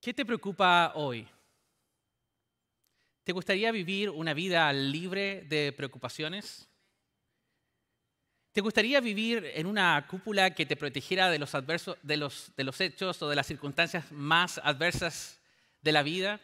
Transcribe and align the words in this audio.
¿Qué 0.00 0.14
te 0.14 0.24
preocupa 0.24 0.92
hoy? 0.94 1.28
¿Te 3.22 3.32
gustaría 3.32 3.70
vivir 3.70 4.08
una 4.08 4.32
vida 4.32 4.72
libre 4.72 5.42
de 5.42 5.74
preocupaciones? 5.76 6.66
¿Te 8.52 8.62
gustaría 8.62 8.98
vivir 9.02 9.44
en 9.54 9.66
una 9.66 10.06
cúpula 10.08 10.54
que 10.54 10.64
te 10.64 10.74
protegiera 10.74 11.28
de 11.28 11.38
los, 11.38 11.54
adversos, 11.54 11.98
de, 12.02 12.16
los, 12.16 12.80
hechos 12.80 13.20
o 13.20 13.28
de 13.28 13.36
las 13.36 13.46
circunstancias 13.46 14.10
más 14.10 14.58
adversas 14.64 15.38
de 15.82 15.92
la 15.92 16.02
vida? 16.02 16.40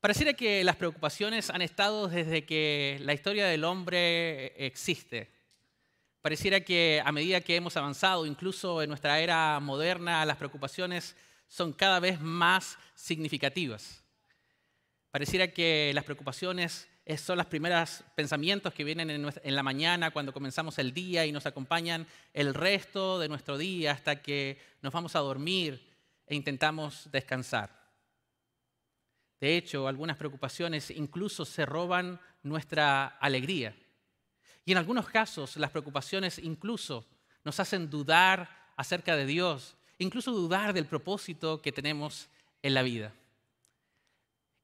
Pareciera 0.00 0.34
que 0.34 0.62
las 0.62 0.76
preocupaciones 0.76 1.50
han 1.50 1.62
estado 1.62 2.06
desde 2.06 2.46
que 2.46 2.98
la 3.00 3.12
historia 3.12 3.48
del 3.48 3.64
hombre 3.64 4.54
existe. 4.64 5.32
Pareciera 6.22 6.60
que 6.60 7.02
a 7.04 7.10
medida 7.10 7.40
que 7.40 7.56
hemos 7.56 7.76
avanzado, 7.76 8.24
incluso 8.24 8.82
en 8.82 8.88
nuestra 8.88 9.18
era 9.18 9.58
moderna, 9.58 10.24
las 10.24 10.36
preocupaciones 10.36 11.16
son 11.54 11.72
cada 11.72 12.00
vez 12.00 12.20
más 12.20 12.76
significativas. 12.96 14.02
Pareciera 15.12 15.52
que 15.52 15.92
las 15.94 16.02
preocupaciones 16.02 16.88
son 17.16 17.38
los 17.38 17.46
primeros 17.46 18.02
pensamientos 18.16 18.74
que 18.74 18.82
vienen 18.82 19.08
en 19.08 19.54
la 19.54 19.62
mañana 19.62 20.10
cuando 20.10 20.32
comenzamos 20.32 20.80
el 20.80 20.92
día 20.92 21.26
y 21.26 21.30
nos 21.30 21.46
acompañan 21.46 22.08
el 22.32 22.54
resto 22.54 23.20
de 23.20 23.28
nuestro 23.28 23.56
día 23.56 23.92
hasta 23.92 24.20
que 24.20 24.60
nos 24.82 24.92
vamos 24.92 25.14
a 25.14 25.20
dormir 25.20 25.94
e 26.26 26.34
intentamos 26.34 27.08
descansar. 27.12 27.70
De 29.38 29.56
hecho, 29.56 29.86
algunas 29.86 30.16
preocupaciones 30.16 30.90
incluso 30.90 31.44
se 31.44 31.64
roban 31.64 32.20
nuestra 32.42 33.06
alegría. 33.20 33.76
Y 34.64 34.72
en 34.72 34.78
algunos 34.78 35.08
casos 35.08 35.56
las 35.56 35.70
preocupaciones 35.70 36.40
incluso 36.40 37.06
nos 37.44 37.60
hacen 37.60 37.88
dudar 37.88 38.72
acerca 38.76 39.14
de 39.14 39.26
Dios 39.26 39.76
incluso 39.98 40.32
dudar 40.32 40.72
del 40.72 40.86
propósito 40.86 41.60
que 41.62 41.72
tenemos 41.72 42.28
en 42.62 42.74
la 42.74 42.82
vida. 42.82 43.12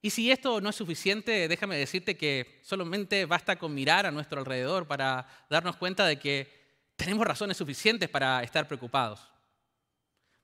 Y 0.02 0.10
si 0.10 0.30
esto 0.30 0.60
no 0.60 0.70
es 0.70 0.76
suficiente, 0.76 1.46
déjame 1.46 1.76
decirte 1.76 2.16
que 2.16 2.58
solamente 2.62 3.26
basta 3.26 3.56
con 3.56 3.74
mirar 3.74 4.06
a 4.06 4.10
nuestro 4.10 4.40
alrededor 4.40 4.86
para 4.86 5.26
darnos 5.50 5.76
cuenta 5.76 6.06
de 6.06 6.18
que 6.18 6.60
tenemos 6.96 7.26
razones 7.26 7.56
suficientes 7.56 8.08
para 8.08 8.42
estar 8.42 8.66
preocupados. 8.66 9.20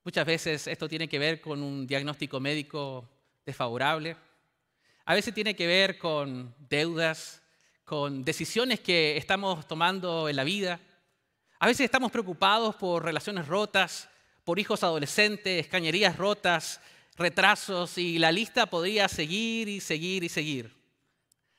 Muchas 0.04 0.26
veces 0.26 0.66
esto 0.66 0.88
tiene 0.88 1.08
que 1.08 1.18
ver 1.18 1.40
con 1.40 1.62
un 1.62 1.86
diagnóstico 1.86 2.38
médico 2.38 3.08
desfavorable. 3.46 4.16
A 5.06 5.14
veces 5.14 5.32
tiene 5.32 5.56
que 5.56 5.66
ver 5.66 5.98
con 5.98 6.54
deudas, 6.68 7.42
con 7.84 8.24
decisiones 8.24 8.80
que 8.80 9.16
estamos 9.16 9.66
tomando 9.66 10.28
en 10.28 10.36
la 10.36 10.44
vida. 10.44 10.80
A 11.58 11.66
veces 11.66 11.84
estamos 11.84 12.12
preocupados 12.12 12.76
por 12.76 13.04
relaciones 13.04 13.46
rotas, 13.48 14.08
por 14.46 14.60
hijos 14.60 14.84
adolescentes, 14.84 15.66
cañerías 15.66 16.16
rotas, 16.16 16.80
retrasos 17.16 17.98
y 17.98 18.16
la 18.20 18.30
lista 18.30 18.66
podría 18.66 19.08
seguir 19.08 19.68
y 19.68 19.80
seguir 19.80 20.22
y 20.22 20.28
seguir. 20.28 20.72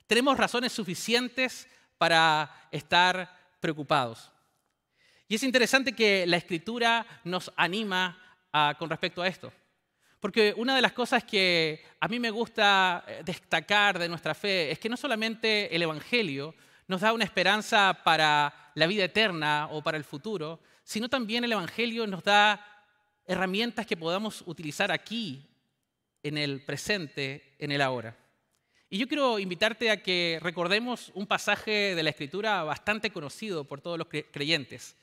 Tenemos 0.07 0.37
razones 0.37 0.71
suficientes 0.71 1.67
para 1.97 2.69
estar 2.71 3.29
preocupados. 3.59 4.31
Y 5.27 5.35
es 5.35 5.43
interesante 5.43 5.91
que 5.91 6.25
la 6.25 6.37
escritura 6.37 7.05
nos 7.25 7.51
anima 7.57 8.17
con 8.79 8.89
respecto 8.89 9.21
a 9.21 9.27
esto. 9.27 9.51
Porque 10.21 10.53
una 10.55 10.73
de 10.73 10.81
las 10.81 10.93
cosas 10.93 11.25
que 11.25 11.83
a 11.99 12.07
mí 12.07 12.21
me 12.21 12.31
gusta 12.31 13.03
eh, 13.05 13.21
destacar 13.23 13.99
de 13.99 14.09
nuestra 14.09 14.33
fe 14.33 14.71
es 14.71 14.79
que 14.79 14.89
no 14.89 14.97
solamente 14.97 15.75
el 15.75 15.81
Evangelio 15.83 16.55
nos 16.87 17.01
da 17.01 17.13
una 17.13 17.25
esperanza 17.25 17.99
para 18.03 18.71
la 18.75 18.87
vida 18.87 19.03
eterna 19.03 19.67
o 19.71 19.83
para 19.83 19.97
el 19.97 20.05
futuro, 20.05 20.61
sino 20.83 21.09
también 21.09 21.43
el 21.43 21.51
Evangelio 21.51 22.07
nos 22.07 22.23
da 22.23 22.76
herramientas 23.27 23.85
que 23.85 23.97
podamos 23.97 24.41
utilizar 24.45 24.91
aquí, 24.91 25.45
en 26.23 26.37
el 26.37 26.61
presente, 26.61 27.55
en 27.59 27.71
el 27.71 27.81
ahora. 27.81 28.17
Y 28.89 28.97
yo 28.97 29.07
quiero 29.07 29.37
invitarte 29.37 29.91
a 29.91 30.01
que 30.01 30.39
recordemos 30.41 31.11
un 31.13 31.27
pasaje 31.27 31.93
de 31.93 32.03
la 32.03 32.09
Escritura 32.09 32.63
bastante 32.63 33.11
conocido 33.11 33.65
por 33.65 33.81
todos 33.81 33.97
los 33.97 34.07
creyentes. 34.07 34.95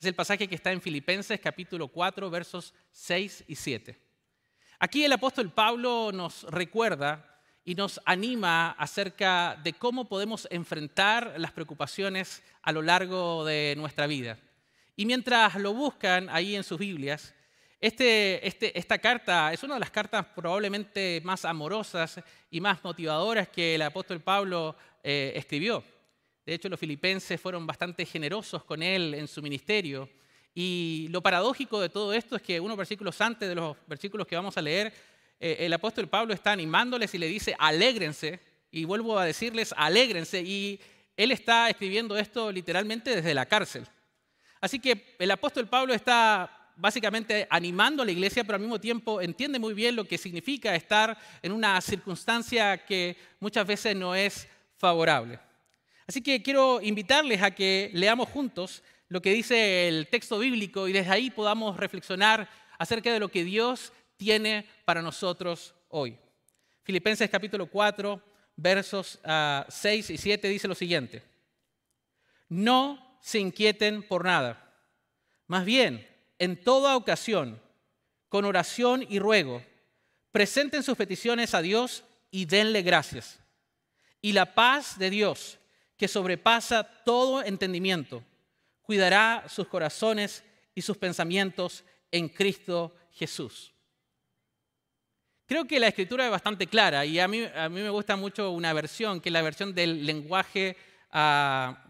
Es 0.00 0.06
el 0.06 0.14
pasaje 0.14 0.48
que 0.48 0.54
está 0.54 0.72
en 0.72 0.80
Filipenses 0.80 1.38
capítulo 1.40 1.88
4, 1.88 2.30
versos 2.30 2.74
6 2.92 3.44
y 3.46 3.54
7. 3.54 3.98
Aquí 4.78 5.04
el 5.04 5.12
apóstol 5.12 5.50
Pablo 5.50 6.10
nos 6.12 6.44
recuerda 6.44 7.40
y 7.64 7.74
nos 7.74 8.00
anima 8.04 8.70
acerca 8.72 9.58
de 9.62 9.72
cómo 9.74 10.08
podemos 10.08 10.48
enfrentar 10.50 11.34
las 11.38 11.52
preocupaciones 11.52 12.42
a 12.62 12.72
lo 12.72 12.80
largo 12.80 13.44
de 13.44 13.74
nuestra 13.76 14.06
vida. 14.06 14.38
Y 14.94 15.04
mientras 15.04 15.56
lo 15.56 15.74
buscan 15.74 16.28
ahí 16.30 16.56
en 16.56 16.64
sus 16.64 16.78
Biblias, 16.78 17.34
este, 17.80 18.46
este, 18.46 18.78
esta 18.78 18.98
carta 18.98 19.52
es 19.52 19.62
una 19.62 19.74
de 19.74 19.80
las 19.80 19.90
cartas 19.90 20.24
probablemente 20.34 21.20
más 21.24 21.44
amorosas 21.44 22.20
y 22.50 22.60
más 22.60 22.82
motivadoras 22.82 23.48
que 23.48 23.74
el 23.74 23.82
apóstol 23.82 24.20
Pablo 24.20 24.74
eh, 25.02 25.32
escribió. 25.36 25.84
De 26.46 26.54
hecho, 26.54 26.68
los 26.68 26.80
filipenses 26.80 27.40
fueron 27.40 27.66
bastante 27.66 28.06
generosos 28.06 28.64
con 28.64 28.82
él 28.82 29.14
en 29.14 29.28
su 29.28 29.42
ministerio. 29.42 30.08
Y 30.54 31.08
lo 31.10 31.20
paradójico 31.20 31.80
de 31.80 31.90
todo 31.90 32.14
esto 32.14 32.36
es 32.36 32.42
que 32.42 32.60
unos 32.60 32.78
versículos 32.78 33.20
antes 33.20 33.48
de 33.48 33.54
los 33.54 33.76
versículos 33.86 34.26
que 34.26 34.36
vamos 34.36 34.56
a 34.56 34.62
leer, 34.62 34.92
eh, 35.38 35.56
el 35.60 35.72
apóstol 35.72 36.08
Pablo 36.08 36.32
está 36.32 36.52
animándoles 36.52 37.14
y 37.14 37.18
le 37.18 37.26
dice, 37.26 37.54
alégrense. 37.58 38.40
Y 38.70 38.84
vuelvo 38.84 39.18
a 39.18 39.24
decirles, 39.26 39.74
alégrense. 39.76 40.40
Y 40.40 40.80
él 41.16 41.30
está 41.30 41.68
escribiendo 41.68 42.16
esto 42.16 42.50
literalmente 42.50 43.14
desde 43.14 43.34
la 43.34 43.44
cárcel. 43.44 43.86
Así 44.60 44.78
que 44.78 45.14
el 45.18 45.30
apóstol 45.30 45.68
Pablo 45.68 45.92
está 45.92 46.55
básicamente 46.76 47.46
animando 47.50 48.02
a 48.02 48.06
la 48.06 48.12
iglesia, 48.12 48.44
pero 48.44 48.56
al 48.56 48.60
mismo 48.60 48.78
tiempo 48.78 49.20
entiende 49.20 49.58
muy 49.58 49.74
bien 49.74 49.96
lo 49.96 50.04
que 50.04 50.18
significa 50.18 50.74
estar 50.74 51.18
en 51.42 51.52
una 51.52 51.80
circunstancia 51.80 52.84
que 52.84 53.16
muchas 53.40 53.66
veces 53.66 53.96
no 53.96 54.14
es 54.14 54.46
favorable. 54.76 55.38
Así 56.06 56.22
que 56.22 56.42
quiero 56.42 56.80
invitarles 56.80 57.42
a 57.42 57.50
que 57.50 57.90
leamos 57.92 58.28
juntos 58.28 58.82
lo 59.08 59.20
que 59.20 59.32
dice 59.32 59.88
el 59.88 60.06
texto 60.08 60.38
bíblico 60.38 60.86
y 60.86 60.92
desde 60.92 61.10
ahí 61.10 61.30
podamos 61.30 61.76
reflexionar 61.76 62.48
acerca 62.78 63.12
de 63.12 63.20
lo 63.20 63.28
que 63.28 63.44
Dios 63.44 63.92
tiene 64.16 64.66
para 64.84 65.02
nosotros 65.02 65.74
hoy. 65.88 66.16
Filipenses 66.82 67.28
capítulo 67.30 67.66
4, 67.66 68.22
versos 68.56 69.18
6 69.20 69.22
ah, 69.24 69.66
y 69.68 70.02
7 70.02 70.48
dice 70.48 70.68
lo 70.68 70.74
siguiente. 70.74 71.22
No 72.48 73.18
se 73.20 73.40
inquieten 73.40 74.02
por 74.02 74.24
nada. 74.24 74.62
Más 75.48 75.64
bien, 75.64 76.06
en 76.38 76.62
toda 76.62 76.96
ocasión, 76.96 77.60
con 78.28 78.44
oración 78.44 79.04
y 79.08 79.18
ruego, 79.18 79.62
presenten 80.32 80.82
sus 80.82 80.96
peticiones 80.96 81.54
a 81.54 81.62
Dios 81.62 82.04
y 82.30 82.44
denle 82.44 82.82
gracias. 82.82 83.40
Y 84.20 84.32
la 84.32 84.54
paz 84.54 84.98
de 84.98 85.10
Dios, 85.10 85.58
que 85.96 86.08
sobrepasa 86.08 86.84
todo 87.04 87.42
entendimiento, 87.42 88.22
cuidará 88.82 89.44
sus 89.48 89.68
corazones 89.68 90.44
y 90.74 90.82
sus 90.82 90.96
pensamientos 90.96 91.84
en 92.10 92.28
Cristo 92.28 92.94
Jesús. 93.12 93.72
Creo 95.46 95.64
que 95.64 95.78
la 95.78 95.88
escritura 95.88 96.24
es 96.24 96.30
bastante 96.30 96.66
clara 96.66 97.06
y 97.06 97.20
a 97.20 97.28
mí, 97.28 97.44
a 97.54 97.68
mí 97.68 97.80
me 97.80 97.90
gusta 97.90 98.16
mucho 98.16 98.50
una 98.50 98.72
versión, 98.72 99.20
que 99.20 99.28
es 99.28 99.32
la 99.32 99.42
versión 99.42 99.74
del 99.74 100.04
lenguaje, 100.04 100.76
ah, 101.12 101.84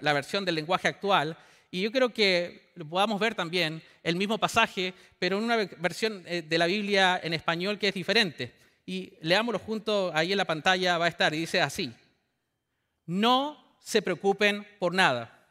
la 0.00 0.12
versión 0.12 0.44
del 0.44 0.54
lenguaje 0.54 0.86
actual, 0.86 1.36
y 1.70 1.82
yo 1.82 1.92
creo 1.92 2.12
que 2.12 2.72
lo 2.74 2.88
podamos 2.88 3.20
ver 3.20 3.34
también 3.34 3.82
el 4.02 4.16
mismo 4.16 4.38
pasaje, 4.38 4.94
pero 5.18 5.38
en 5.38 5.44
una 5.44 5.56
versión 5.56 6.22
eh, 6.26 6.42
de 6.42 6.58
la 6.58 6.66
Biblia 6.66 7.20
en 7.22 7.34
español 7.34 7.78
que 7.78 7.88
es 7.88 7.94
diferente. 7.94 8.54
Y 8.86 9.12
leámoslo 9.20 9.58
junto, 9.58 10.10
ahí 10.14 10.32
en 10.32 10.38
la 10.38 10.46
pantalla 10.46 10.96
va 10.96 11.06
a 11.06 11.08
estar, 11.08 11.34
y 11.34 11.40
dice 11.40 11.60
así, 11.60 11.92
no 13.04 13.76
se 13.80 14.00
preocupen 14.00 14.66
por 14.78 14.94
nada. 14.94 15.46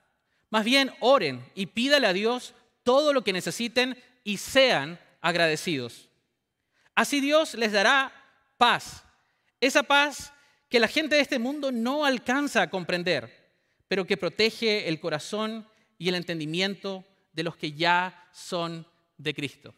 Más 0.50 0.64
bien 0.66 0.92
oren 1.02 1.46
y 1.54 1.68
pídale 1.68 2.08
a 2.08 2.14
Dios 2.14 2.56
todo 2.84 3.14
lo 3.14 3.24
que 3.24 3.34
necesiten 3.34 4.02
y 4.24 4.38
sean 4.38 5.00
agradecidos. 5.22 6.10
Así 6.96 7.20
Dios 7.20 7.54
les 7.54 7.74
dará 7.74 8.12
paz. 8.58 9.04
Esa 9.60 9.84
paz 9.84 10.34
que 10.70 10.80
la 10.80 10.88
gente 10.88 11.16
de 11.16 11.22
este 11.22 11.38
mundo 11.38 11.72
no 11.72 12.06
alcanza 12.06 12.62
a 12.62 12.70
comprender, 12.70 13.54
pero 13.88 14.08
que 14.08 14.18
protege 14.18 14.88
el 14.88 15.00
corazón 15.00 15.68
y 15.98 16.10
el 16.10 16.16
entendimiento 16.16 17.06
de 17.34 17.44
los 17.44 17.56
que 17.56 17.74
ya 17.74 18.28
son 18.32 18.86
de 19.18 19.34
Cristo. 19.34 19.74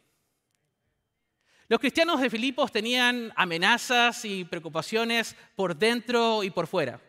Los 1.68 1.80
cristianos 1.80 2.20
de 2.20 2.30
Filipos 2.30 2.72
tenían 2.72 3.32
amenazas 3.36 4.26
y 4.26 4.44
preocupaciones 4.44 5.36
por 5.56 5.76
dentro 5.76 6.44
y 6.44 6.50
por 6.50 6.66
fuera. 6.66 7.00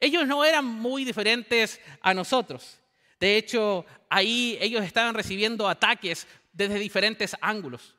Ellos 0.00 0.26
no 0.26 0.44
eran 0.44 0.64
muy 0.64 1.04
diferentes 1.04 1.80
a 2.00 2.14
nosotros. 2.14 2.78
De 3.20 3.36
hecho, 3.36 3.84
ahí 4.08 4.56
ellos 4.60 4.82
estaban 4.84 5.14
recibiendo 5.14 5.68
ataques 5.68 6.26
desde 6.52 6.78
diferentes 6.78 7.36
ángulos. 7.40 7.94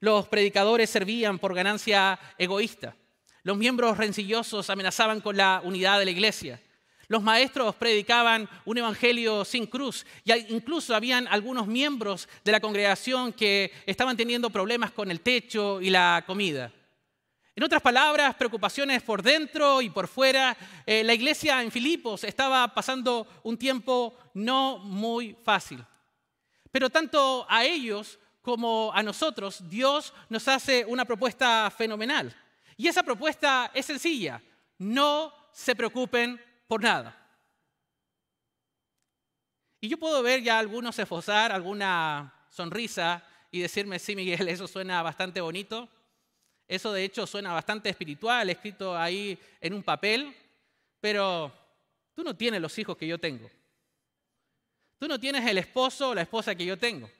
Los 0.00 0.28
predicadores 0.28 0.90
servían 0.90 1.38
por 1.38 1.54
ganancia 1.54 2.18
egoísta. 2.36 2.96
Los 3.42 3.56
miembros 3.56 3.96
rencillosos 3.96 4.68
amenazaban 4.70 5.20
con 5.20 5.36
la 5.36 5.60
unidad 5.64 5.98
de 5.98 6.04
la 6.04 6.10
iglesia. 6.10 6.60
Los 7.08 7.22
maestros 7.22 7.74
predicaban 7.74 8.48
un 8.66 8.76
evangelio 8.76 9.42
sin 9.44 9.66
cruz 9.66 10.04
y 10.24 10.32
incluso 10.54 10.94
habían 10.94 11.26
algunos 11.26 11.66
miembros 11.66 12.28
de 12.44 12.52
la 12.52 12.60
congregación 12.60 13.32
que 13.32 13.72
estaban 13.86 14.16
teniendo 14.16 14.50
problemas 14.50 14.90
con 14.90 15.10
el 15.10 15.22
techo 15.22 15.80
y 15.80 15.88
la 15.88 16.22
comida. 16.26 16.70
En 17.56 17.64
otras 17.64 17.82
palabras, 17.82 18.36
preocupaciones 18.36 19.02
por 19.02 19.22
dentro 19.22 19.80
y 19.80 19.90
por 19.90 20.06
fuera. 20.06 20.56
Eh, 20.86 21.02
la 21.02 21.14
iglesia 21.14 21.60
en 21.62 21.72
Filipos 21.72 22.22
estaba 22.24 22.72
pasando 22.72 23.26
un 23.42 23.56
tiempo 23.56 24.16
no 24.34 24.78
muy 24.78 25.34
fácil. 25.42 25.84
Pero 26.70 26.90
tanto 26.90 27.46
a 27.48 27.64
ellos 27.64 28.18
como 28.42 28.92
a 28.94 29.02
nosotros, 29.02 29.68
Dios 29.68 30.12
nos 30.28 30.46
hace 30.46 30.84
una 30.84 31.04
propuesta 31.04 31.68
fenomenal. 31.76 32.36
Y 32.76 32.86
esa 32.86 33.02
propuesta 33.02 33.70
es 33.74 33.86
sencilla. 33.86 34.40
No 34.78 35.32
se 35.50 35.74
preocupen 35.74 36.40
por 36.68 36.82
nada. 36.82 37.16
Y 39.80 39.88
yo 39.88 39.98
puedo 39.98 40.22
ver 40.22 40.42
ya 40.42 40.58
algunos 40.58 40.98
esforzar 40.98 41.50
alguna 41.50 42.32
sonrisa 42.50 43.24
y 43.50 43.60
decirme, 43.60 43.98
sí, 43.98 44.14
Miguel, 44.14 44.48
eso 44.48 44.68
suena 44.68 45.02
bastante 45.02 45.40
bonito. 45.40 45.88
Eso 46.66 46.92
de 46.92 47.04
hecho 47.04 47.26
suena 47.26 47.52
bastante 47.52 47.88
espiritual, 47.88 48.50
escrito 48.50 48.96
ahí 48.96 49.38
en 49.60 49.72
un 49.72 49.82
papel, 49.82 50.36
pero 51.00 51.50
tú 52.14 52.22
no 52.22 52.36
tienes 52.36 52.60
los 52.60 52.78
hijos 52.78 52.96
que 52.96 53.06
yo 53.06 53.18
tengo. 53.18 53.50
Tú 54.98 55.08
no 55.08 55.18
tienes 55.18 55.46
el 55.46 55.58
esposo 55.58 56.10
o 56.10 56.14
la 56.14 56.22
esposa 56.22 56.54
que 56.54 56.66
yo 56.66 56.76
tengo. 56.76 57.10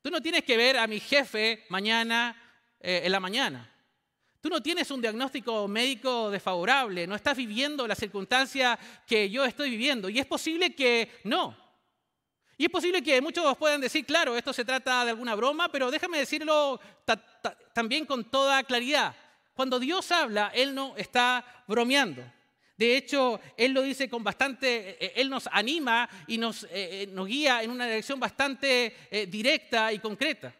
Tú 0.00 0.10
no 0.10 0.22
tienes 0.22 0.44
que 0.44 0.56
ver 0.56 0.78
a 0.78 0.86
mi 0.86 1.00
jefe 1.00 1.66
mañana 1.68 2.34
eh, 2.80 3.02
en 3.04 3.12
la 3.12 3.20
mañana. 3.20 3.71
Tú 4.42 4.48
no 4.48 4.60
tienes 4.60 4.90
un 4.90 5.00
diagnóstico 5.00 5.68
médico 5.68 6.28
desfavorable, 6.28 7.06
no 7.06 7.14
estás 7.14 7.36
viviendo 7.36 7.86
la 7.86 7.94
circunstancia 7.94 8.76
que 9.06 9.30
yo 9.30 9.44
estoy 9.44 9.70
viviendo. 9.70 10.08
Y 10.08 10.18
es 10.18 10.26
posible 10.26 10.74
que 10.74 11.20
no. 11.22 11.56
Y 12.58 12.64
es 12.64 12.70
posible 12.70 13.04
que 13.04 13.20
muchos 13.20 13.56
puedan 13.56 13.80
decir, 13.80 14.04
claro, 14.04 14.36
esto 14.36 14.52
se 14.52 14.64
trata 14.64 15.04
de 15.04 15.10
alguna 15.10 15.36
broma, 15.36 15.70
pero 15.70 15.92
déjame 15.92 16.18
decirlo 16.18 16.80
también 17.72 18.04
con 18.04 18.24
toda 18.24 18.64
claridad. 18.64 19.14
Cuando 19.54 19.78
Dios 19.78 20.10
habla, 20.10 20.50
Él 20.52 20.74
no 20.74 20.96
está 20.96 21.44
bromeando. 21.68 22.24
De 22.76 22.96
hecho, 22.96 23.38
Él 23.56 23.70
lo 23.70 23.82
dice 23.82 24.10
con 24.10 24.24
bastante, 24.24 25.04
eh, 25.04 25.12
Él 25.14 25.30
nos 25.30 25.48
anima 25.52 26.08
y 26.26 26.36
nos, 26.36 26.64
eh, 26.64 26.68
eh, 26.72 27.08
nos 27.12 27.28
guía 27.28 27.62
en 27.62 27.70
una 27.70 27.86
dirección 27.86 28.18
bastante 28.18 28.92
directa 29.28 29.92
y 29.92 30.00
concreta. 30.00 30.52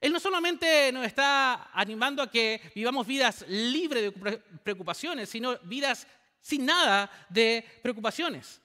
Él 0.00 0.12
no 0.12 0.20
solamente 0.20 0.90
nos 0.92 1.06
está 1.06 1.70
animando 1.72 2.22
a 2.22 2.30
que 2.30 2.60
vivamos 2.74 3.06
vidas 3.06 3.44
libres 3.48 4.12
de 4.14 4.38
preocupaciones, 4.62 5.28
sino 5.28 5.58
vidas 5.60 6.06
sin 6.40 6.66
nada 6.66 7.10
de 7.28 7.64
preocupaciones. 7.82 8.60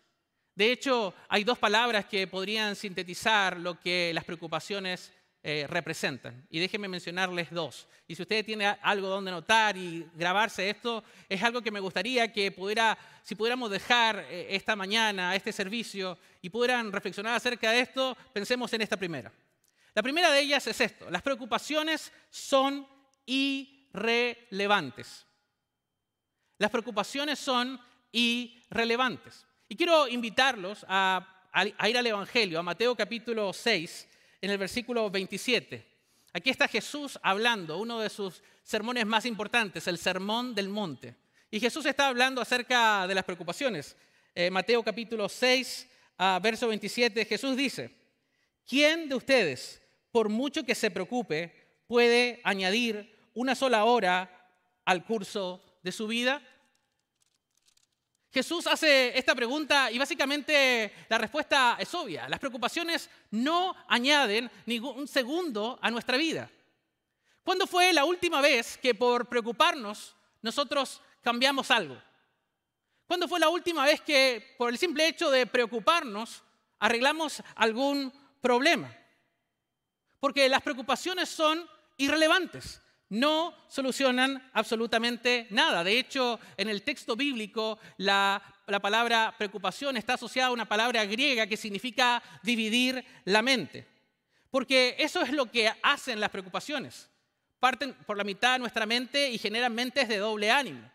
De 0.53 0.71
hecho, 0.71 1.13
hay 1.29 1.43
dos 1.43 1.57
palabras 1.57 2.05
que 2.05 2.27
podrían 2.27 2.75
sintetizar 2.75 3.57
lo 3.57 3.79
que 3.79 4.11
las 4.13 4.25
preocupaciones 4.25 5.11
eh, 5.43 5.65
representan. 5.67 6.45
Y 6.51 6.59
déjenme 6.59 6.87
mencionarles 6.87 7.49
dos. 7.49 7.87
Y 8.07 8.13
si 8.13 8.21
usted 8.21 8.45
tiene 8.45 8.67
algo 8.67 9.07
donde 9.07 9.31
notar 9.31 9.75
y 9.75 10.05
grabarse 10.13 10.69
esto, 10.69 11.03
es 11.27 11.41
algo 11.41 11.63
que 11.63 11.71
me 11.71 11.79
gustaría 11.79 12.31
que 12.31 12.51
pudiera, 12.51 12.95
si 13.23 13.33
pudiéramos 13.33 13.71
dejar 13.71 14.23
eh, 14.29 14.47
esta 14.51 14.75
mañana, 14.75 15.35
este 15.35 15.51
servicio, 15.51 16.19
y 16.43 16.49
pudieran 16.51 16.91
reflexionar 16.91 17.33
acerca 17.33 17.71
de 17.71 17.79
esto, 17.79 18.15
pensemos 18.31 18.71
en 18.73 18.81
esta 18.81 18.97
primera. 18.97 19.31
La 19.93 20.01
primera 20.01 20.31
de 20.31 20.39
ellas 20.39 20.65
es 20.67 20.79
esto, 20.79 21.09
las 21.09 21.21
preocupaciones 21.21 22.13
son 22.29 22.87
irrelevantes. 23.25 25.25
Las 26.57 26.71
preocupaciones 26.71 27.39
son 27.39 27.79
irrelevantes. 28.11 29.45
Y 29.67 29.75
quiero 29.75 30.07
invitarlos 30.07 30.85
a, 30.87 31.49
ir 31.87 31.97
al 31.97 32.07
Evangelio, 32.07 32.59
a 32.59 32.63
Mateo 32.63 32.95
capítulo 32.95 33.51
6, 33.51 34.07
en 34.41 34.51
el 34.51 34.57
versículo 34.57 35.09
27. 35.09 35.85
Aquí 36.33 36.49
está 36.49 36.69
Jesús 36.69 37.19
hablando, 37.21 37.77
uno 37.77 37.99
de 37.99 38.09
sus 38.09 38.41
sermones 38.63 39.05
más 39.05 39.25
importantes, 39.25 39.87
el 39.87 39.97
Sermón 39.97 40.55
del 40.55 40.69
Monte. 40.69 41.15
Y 41.49 41.59
Jesús 41.59 41.85
está 41.85 42.07
hablando 42.07 42.39
acerca 42.39 43.05
de 43.07 43.15
las 43.15 43.25
preocupaciones. 43.25 43.97
Eh, 44.33 44.49
Mateo 44.49 44.81
capítulo 44.83 45.27
6, 45.27 45.89
verso 46.41 46.69
27, 46.69 47.25
Jesús 47.25 47.57
dice, 47.57 47.93
¿quién 48.65 49.09
de 49.09 49.15
ustedes 49.15 49.80
por 50.11 50.29
mucho 50.29 50.63
que 50.63 50.75
se 50.75 50.91
preocupe, 50.91 51.83
puede 51.87 52.41
añadir 52.43 53.17
una 53.33 53.55
sola 53.55 53.85
hora 53.85 54.29
al 54.85 55.05
curso 55.05 55.61
de 55.83 55.91
su 55.91 56.07
vida? 56.07 56.41
Jesús 58.31 58.65
hace 58.65 59.17
esta 59.17 59.35
pregunta 59.35 59.91
y 59.91 59.99
básicamente 59.99 60.93
la 61.09 61.17
respuesta 61.17 61.75
es 61.79 61.93
obvia. 61.93 62.29
Las 62.29 62.39
preocupaciones 62.39 63.09
no 63.31 63.75
añaden 63.89 64.49
ningún 64.65 65.07
segundo 65.07 65.77
a 65.81 65.91
nuestra 65.91 66.15
vida. 66.15 66.49
¿Cuándo 67.43 67.67
fue 67.67 67.91
la 67.91 68.05
última 68.05 68.39
vez 68.39 68.77
que 68.77 68.95
por 68.95 69.27
preocuparnos 69.27 70.15
nosotros 70.41 71.01
cambiamos 71.21 71.71
algo? 71.71 72.01
¿Cuándo 73.05 73.27
fue 73.27 73.39
la 73.39 73.49
última 73.49 73.83
vez 73.83 73.99
que 73.99 74.55
por 74.57 74.69
el 74.69 74.77
simple 74.77 75.07
hecho 75.07 75.29
de 75.29 75.45
preocuparnos 75.45 76.41
arreglamos 76.79 77.43
algún 77.55 78.13
problema? 78.39 78.95
Porque 80.21 80.47
las 80.47 80.61
preocupaciones 80.61 81.27
son 81.27 81.67
irrelevantes, 81.97 82.79
no 83.09 83.53
solucionan 83.67 84.49
absolutamente 84.53 85.47
nada. 85.49 85.83
De 85.83 85.97
hecho, 85.97 86.39
en 86.55 86.69
el 86.69 86.83
texto 86.83 87.15
bíblico 87.15 87.79
la, 87.97 88.41
palabra 88.81 89.33
preocupación 89.37 89.97
está 89.97 90.13
asociada 90.13 90.49
a 90.49 90.53
una 90.53 90.69
palabra 90.69 91.03
griega 91.05 91.47
que 91.47 91.57
significa 91.57 92.23
dividir 92.43 93.03
la 93.25 93.41
mente. 93.41 93.85
Porque 94.51 94.95
eso 94.99 95.21
es 95.21 95.31
lo 95.31 95.51
que 95.51 95.73
hacen 95.81 96.19
las 96.19 96.29
preocupaciones. 96.29 97.09
Parten 97.59 97.93
por 98.05 98.15
la 98.15 98.23
mitad 98.23 98.53
de 98.53 98.59
nuestra 98.59 98.85
mente 98.85 99.29
y 99.29 99.39
generan 99.39 99.73
mentes 99.73 100.07
de 100.07 100.17
doble 100.17 100.51
ánimo. 100.51 100.89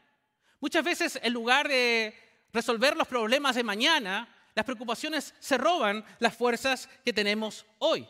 Muchas 0.60 0.84
veces 0.84 1.18
en 1.20 1.32
lugar 1.32 1.68
de 1.68 2.14
resolver 2.52 2.96
los 2.96 3.08
problemas 3.08 3.56
de 3.56 3.64
mañana, 3.64 4.28
las 4.54 4.64
preocupaciones 4.64 5.34
se 5.40 5.58
roban 5.58 6.04
las 6.20 6.34
fuerzas 6.34 6.88
que 7.04 7.12
tenemos 7.12 7.66
hoy. 7.78 8.08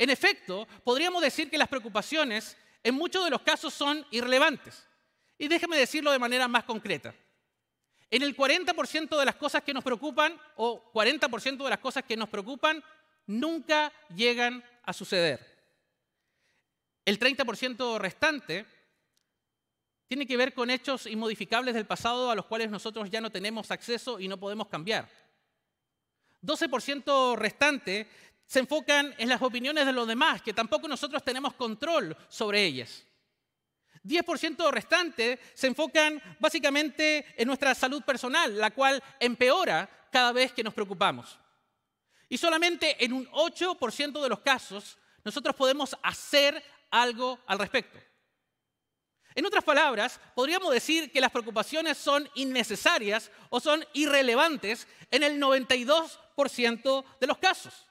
En 0.00 0.08
efecto, 0.08 0.66
podríamos 0.82 1.20
decir 1.20 1.50
que 1.50 1.58
las 1.58 1.68
preocupaciones 1.68 2.56
en 2.82 2.94
muchos 2.94 3.22
de 3.22 3.28
los 3.28 3.42
casos 3.42 3.74
son 3.74 4.06
irrelevantes. 4.10 4.88
Y 5.36 5.46
déjeme 5.46 5.76
decirlo 5.76 6.10
de 6.10 6.18
manera 6.18 6.48
más 6.48 6.64
concreta. 6.64 7.14
En 8.10 8.22
el 8.22 8.34
40% 8.34 9.18
de 9.18 9.24
las 9.26 9.36
cosas 9.36 9.62
que 9.62 9.74
nos 9.74 9.84
preocupan 9.84 10.40
o 10.56 10.90
40% 10.94 11.62
de 11.62 11.68
las 11.68 11.80
cosas 11.80 12.02
que 12.04 12.16
nos 12.16 12.30
preocupan 12.30 12.82
nunca 13.26 13.92
llegan 14.16 14.64
a 14.84 14.94
suceder. 14.94 15.38
El 17.04 17.18
30% 17.18 17.98
restante 17.98 18.64
tiene 20.08 20.26
que 20.26 20.38
ver 20.38 20.54
con 20.54 20.70
hechos 20.70 21.04
inmodificables 21.04 21.74
del 21.74 21.84
pasado 21.84 22.30
a 22.30 22.34
los 22.34 22.46
cuales 22.46 22.70
nosotros 22.70 23.10
ya 23.10 23.20
no 23.20 23.28
tenemos 23.28 23.70
acceso 23.70 24.18
y 24.18 24.28
no 24.28 24.38
podemos 24.40 24.68
cambiar. 24.68 25.10
12% 26.42 27.36
restante 27.36 28.08
se 28.50 28.58
enfocan 28.58 29.14
en 29.16 29.28
las 29.28 29.40
opiniones 29.42 29.86
de 29.86 29.92
los 29.92 30.08
demás, 30.08 30.42
que 30.42 30.52
tampoco 30.52 30.88
nosotros 30.88 31.22
tenemos 31.22 31.54
control 31.54 32.16
sobre 32.28 32.64
ellas. 32.64 33.06
10% 34.02 34.72
restante 34.72 35.38
se 35.54 35.68
enfocan 35.68 36.20
básicamente 36.40 37.24
en 37.40 37.46
nuestra 37.46 37.76
salud 37.76 38.02
personal, 38.02 38.58
la 38.58 38.72
cual 38.72 39.00
empeora 39.20 39.88
cada 40.10 40.32
vez 40.32 40.52
que 40.52 40.64
nos 40.64 40.74
preocupamos. 40.74 41.38
Y 42.28 42.38
solamente 42.38 43.04
en 43.04 43.12
un 43.12 43.24
8% 43.28 44.20
de 44.20 44.28
los 44.28 44.40
casos 44.40 44.98
nosotros 45.22 45.54
podemos 45.54 45.96
hacer 46.02 46.60
algo 46.90 47.38
al 47.46 47.60
respecto. 47.60 48.00
En 49.36 49.46
otras 49.46 49.62
palabras, 49.62 50.18
podríamos 50.34 50.74
decir 50.74 51.12
que 51.12 51.20
las 51.20 51.30
preocupaciones 51.30 51.98
son 51.98 52.28
innecesarias 52.34 53.30
o 53.48 53.60
son 53.60 53.86
irrelevantes 53.92 54.88
en 55.12 55.22
el 55.22 55.40
92% 55.40 57.04
de 57.20 57.26
los 57.28 57.38
casos. 57.38 57.86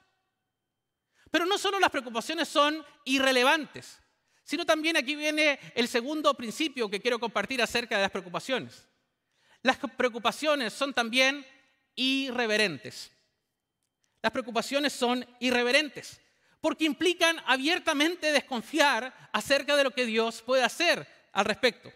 Pero 1.30 1.46
no 1.46 1.58
solo 1.58 1.78
las 1.78 1.90
preocupaciones 1.90 2.48
son 2.48 2.84
irrelevantes, 3.04 4.00
sino 4.42 4.66
también 4.66 4.96
aquí 4.96 5.14
viene 5.14 5.58
el 5.74 5.86
segundo 5.86 6.34
principio 6.34 6.90
que 6.90 7.00
quiero 7.00 7.18
compartir 7.18 7.62
acerca 7.62 7.96
de 7.96 8.02
las 8.02 8.10
preocupaciones. 8.10 8.88
Las 9.62 9.76
preocupaciones 9.76 10.72
son 10.72 10.92
también 10.92 11.46
irreverentes. 11.94 13.12
Las 14.22 14.32
preocupaciones 14.32 14.92
son 14.92 15.24
irreverentes 15.38 16.20
porque 16.60 16.84
implican 16.84 17.40
abiertamente 17.46 18.32
desconfiar 18.32 19.30
acerca 19.32 19.76
de 19.76 19.84
lo 19.84 19.90
que 19.92 20.04
Dios 20.04 20.42
puede 20.42 20.62
hacer 20.62 21.06
al 21.32 21.44
respecto. 21.44 21.90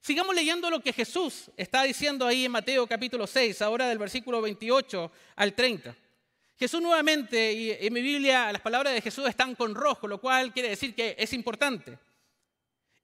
Sigamos 0.00 0.34
leyendo 0.34 0.70
lo 0.70 0.80
que 0.80 0.92
Jesús 0.92 1.50
está 1.56 1.82
diciendo 1.82 2.26
ahí 2.26 2.44
en 2.44 2.52
Mateo 2.52 2.86
capítulo 2.86 3.26
6, 3.26 3.60
ahora 3.62 3.88
del 3.88 3.98
versículo 3.98 4.40
28 4.40 5.10
al 5.36 5.54
30. 5.54 5.96
Jesús 6.58 6.82
nuevamente, 6.82 7.52
y 7.52 7.70
en 7.70 7.92
mi 7.92 8.02
Biblia 8.02 8.50
las 8.50 8.60
palabras 8.60 8.92
de 8.92 9.00
Jesús 9.00 9.28
están 9.28 9.54
con 9.54 9.74
rojo, 9.74 10.08
lo 10.08 10.20
cual 10.20 10.52
quiere 10.52 10.70
decir 10.70 10.94
que 10.94 11.14
es 11.16 11.32
importante. 11.32 11.98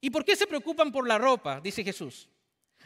¿Y 0.00 0.10
por 0.10 0.24
qué 0.24 0.34
se 0.34 0.48
preocupan 0.48 0.90
por 0.90 1.06
la 1.06 1.18
ropa? 1.18 1.60
Dice 1.60 1.84
Jesús. 1.84 2.28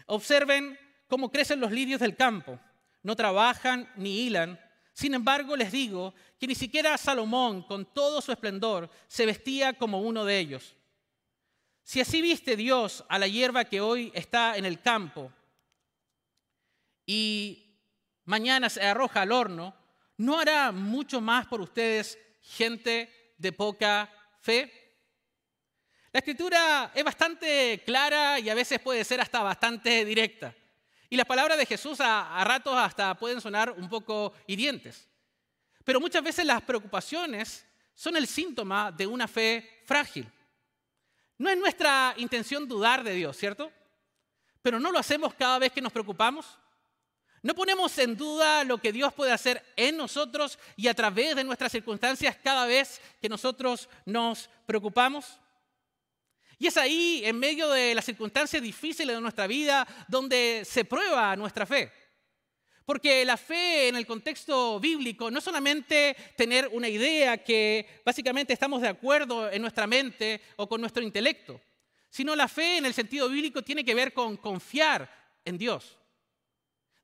Observen 0.07 0.79
cómo 1.07 1.31
crecen 1.31 1.59
los 1.59 1.73
lirios 1.73 2.01
del 2.01 2.17
campo. 2.17 2.61
no 3.03 3.17
trabajan 3.17 3.91
ni 3.97 4.27
hilan. 4.27 4.61
Sin 4.93 5.15
embargo, 5.15 5.57
les 5.57 5.73
digo 5.73 6.13
que 6.39 6.47
ni 6.47 6.55
siquiera 6.55 6.99
Salomón, 6.99 7.63
con 7.63 7.87
todo 7.87 8.21
su 8.21 8.33
esplendor, 8.33 8.91
se 9.07 9.25
vestía 9.25 9.73
como 9.73 10.03
uno 10.03 10.25
de 10.25 10.39
ellos. 10.39 10.75
Si 11.83 12.01
así 12.01 12.21
viste 12.21 12.57
Dios 12.57 13.05
a 13.09 13.19
la 13.19 13.27
hierba 13.27 13.65
que 13.65 13.81
hoy 13.81 14.13
está 14.15 14.59
en 14.59 14.67
el 14.67 14.83
campo 14.83 15.33
y 17.07 17.79
mañana 18.27 18.69
se 18.69 18.83
arroja 18.83 19.23
al 19.23 19.33
horno, 19.33 19.75
¿no 20.19 20.39
hará 20.39 20.71
mucho 20.73 21.21
más 21.21 21.47
por 21.47 21.61
ustedes 21.61 22.19
gente 22.43 23.33
de 23.39 23.53
poca 23.53 24.13
fe? 24.43 24.71
La 26.13 26.19
escritura 26.19 26.91
es 26.95 27.05
bastante 27.05 27.83
clara 27.85 28.39
y 28.41 28.49
a 28.51 28.55
veces 28.55 28.81
puede 28.81 29.05
ser 29.05 29.21
hasta 29.21 29.43
bastante 29.43 30.05
directa. 30.05 30.55
Y 31.11 31.17
las 31.17 31.27
palabras 31.27 31.57
de 31.57 31.67
Jesús 31.67 32.01
a, 32.01 32.43
ratos 32.45 32.77
hasta 32.77 33.15
pueden 33.15 33.41
sonar 33.41 33.71
un 33.71 33.89
poco 33.89 34.35
hirientes. 34.47 35.09
Pero 35.85 36.01
muchas 36.01 36.23
veces 36.23 36.45
las 36.45 36.61
preocupaciones 36.63 37.65
son 37.95 38.17
el 38.17 38.27
síntoma 38.27 38.93
de 38.93 39.07
una 39.07 39.29
fe 39.29 39.83
frágil. 39.87 40.31
No 41.39 41.49
es 41.49 41.57
nuestra 41.57 42.15
intención 42.17 42.67
dudar 42.67 43.05
de 43.05 43.15
Dios, 43.15 43.37
¿cierto? 43.37 43.73
Pero 44.61 44.81
no 44.81 44.91
lo 44.91 44.99
hacemos 44.99 45.35
cada 45.35 45.59
vez 45.59 45.73
que 45.73 45.81
nos 45.81 45.93
preocupamos. 45.93 46.59
No 47.43 47.55
ponemos 47.55 47.97
en 47.99 48.17
duda 48.17 48.65
lo 48.65 48.79
que 48.79 48.93
Dios 48.93 49.13
puede 49.13 49.33
hacer 49.33 49.65
en 49.77 49.97
nosotros 49.97 50.59
y 50.77 50.89
a 50.89 50.95
través 50.95 51.37
de 51.37 51.45
nuestras 51.45 51.73
circunstancias 51.73 52.37
cada 52.43 52.67
vez 52.67 53.01
que 53.21 53.29
nosotros 53.29 53.89
nos 54.05 54.51
preocupamos. 54.67 55.39
Y 56.59 56.67
es 56.67 56.77
ahí, 56.77 57.23
en 57.25 57.39
medio 57.39 57.71
de 57.71 57.95
las 57.95 58.05
circunstancias 58.05 58.61
difíciles 58.61 59.15
de 59.15 59.21
nuestra 59.21 59.47
vida, 59.47 59.87
donde 60.09 60.65
se 60.65 60.85
prueba 60.85 61.37
nuestra 61.37 61.65
fe. 61.65 61.93
Porque 62.85 63.25
la 63.25 63.37
fe 63.37 63.89
en 63.89 63.97
el 63.97 64.07
contexto 64.07 64.81
bíblico 64.81 65.31
no 65.31 65.39
es 65.39 65.45
solamente 65.45 66.17
tener 66.37 66.69
una 66.73 66.89
idea 66.89 67.37
que 67.37 68.01
básicamente 68.05 68.55
estamos 68.55 68.81
de 68.81 68.89
acuerdo 68.89 69.51
en 69.51 69.61
nuestra 69.61 69.87
mente 69.87 70.41
o 70.57 70.67
con 70.69 70.81
nuestro 70.81 71.03
intelecto, 71.03 71.61
sino 72.09 72.35
la 72.35 72.49
fe 72.49 72.79
en 72.79 72.87
el 72.87 72.95
sentido 72.95 73.29
bíblico 73.29 73.63
tiene 73.63 73.85
que 73.85 73.95
ver 73.95 74.13
con 74.13 74.39
confiar 74.39 75.09
en 75.45 75.59
Dios. 75.59 75.98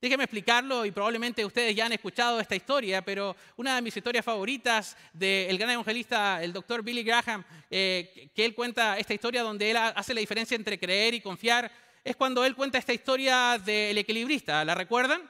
Déjenme 0.05 0.25
explicarlo 0.25 0.85
y 0.85 0.91
probablemente 0.91 1.47
ustedes 1.47 1.75
ya 1.75 1.87
han 1.87 1.93
escuchado 1.95 2.39
esta 2.39 2.55
historia, 2.55 3.03
pero 3.03 3.35
una 3.57 3.75
de 3.75 3.81
mis 3.81 3.97
historias 3.97 4.23
favoritas 4.23 4.99
del 5.15 5.57
gran 5.57 5.71
evangelista, 5.71 6.45
el 6.45 6.53
doctor 6.53 6.83
Billy 6.83 7.03
Graham, 7.03 7.43
eh, 7.71 8.31
que 8.35 8.45
él 8.45 8.55
cuenta 8.55 8.99
esta 8.99 9.15
historia 9.15 9.43
donde 9.43 9.71
él 9.71 9.79
hace 9.79 10.13
la 10.13 10.21
diferencia 10.21 10.57
entre 10.57 10.79
creer 10.79 11.15
y 11.15 11.23
confiar, 11.23 11.73
es 12.05 12.17
cuando 12.17 12.45
él 12.45 12.55
cuenta 12.55 12.77
esta 12.77 12.93
historia 12.93 13.59
del 13.65 13.97
equilibrista. 13.97 14.63
¿La 14.63 14.75
recuerdan? 14.75 15.23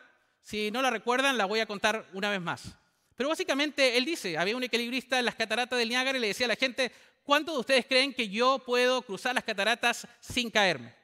Si 0.43 0.73
no 0.73 0.83
la 0.83 0.91
recuerdan, 0.91 1.39
la 1.39 1.45
voy 1.45 1.61
a 1.61 1.67
contar 1.67 2.09
una 2.13 2.29
vez 2.29 2.41
más. 2.41 2.77
Pero 3.15 3.29
básicamente 3.29 3.97
él 3.97 4.05
dice, 4.05 4.37
había 4.37 4.57
un 4.57 4.65
equilibrista 4.65 5.21
en 5.21 5.27
las 5.27 5.37
cataratas 5.37 5.79
del 5.79 5.89
Niágara 5.89 6.19
y 6.19 6.21
le 6.21 6.27
decía 6.27 6.47
a 6.47 6.49
la 6.49 6.57
gente, 6.57 6.91
¿cuántos 7.23 7.55
de 7.55 7.61
ustedes 7.61 7.87
creen 7.87 8.13
que 8.13 8.29
yo 8.29 8.59
puedo 8.59 9.03
cruzar 9.03 9.37
las 9.37 9.45
cataratas 9.45 10.09
sin 10.19 10.51
caerme? 10.51 11.04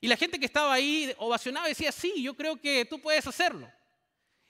Y 0.00 0.08
la 0.08 0.16
gente 0.16 0.38
que 0.38 0.46
estaba 0.46 0.72
ahí 0.72 1.14
ovacionaba 1.18 1.66
y 1.66 1.70
decía, 1.70 1.92
sí, 1.92 2.22
yo 2.22 2.34
creo 2.34 2.60
que 2.60 2.84
tú 2.84 3.00
puedes 3.00 3.26
hacerlo. 3.26 3.70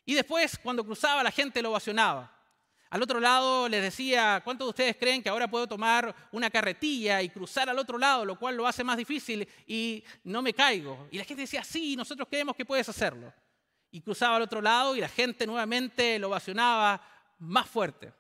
Y 0.05 0.15
después, 0.15 0.59
cuando 0.59 0.85
cruzaba, 0.85 1.23
la 1.23 1.31
gente 1.31 1.63
lo 1.63 1.71
ovacionaba. 1.71 2.31
Al 2.91 3.03
otro 3.03 3.19
lado 3.19 3.69
les 3.69 3.83
decía, 3.83 4.41
¿cuántos 4.45 4.67
de 4.67 4.71
ustedes 4.71 4.97
creen 4.97 5.23
que 5.23 5.29
ahora 5.29 5.49
puedo 5.49 5.67
tomar 5.67 6.15
una 6.31 6.49
carretilla 6.49 7.23
y 7.23 7.29
cruzar 7.29 7.69
al 7.69 7.79
otro 7.79 7.99
lado, 7.99 8.25
lo 8.25 8.39
cual 8.39 8.57
lo 8.57 8.69
hace 8.69 8.85
más 8.85 8.97
difícil 8.97 9.49
y 9.67 10.05
no 10.23 10.43
me 10.43 10.53
caigo? 10.53 11.09
Y 11.11 11.19
la 11.19 11.25
gente 11.25 11.41
decía, 11.41 11.65
sí, 11.65 11.97
nosotros 11.97 12.29
creemos 12.29 12.55
que 12.55 12.65
puedes 12.65 12.89
hacerlo. 12.89 13.33
Y 13.91 14.01
cruzaba 14.01 14.37
al 14.37 14.43
otro 14.43 14.61
lado 14.61 14.95
y 14.95 15.01
la 15.01 15.09
gente 15.09 15.45
nuevamente 15.47 16.19
lo 16.21 16.29
ovacionaba 16.29 17.01
más 17.39 17.69
fuerte. 17.69 18.13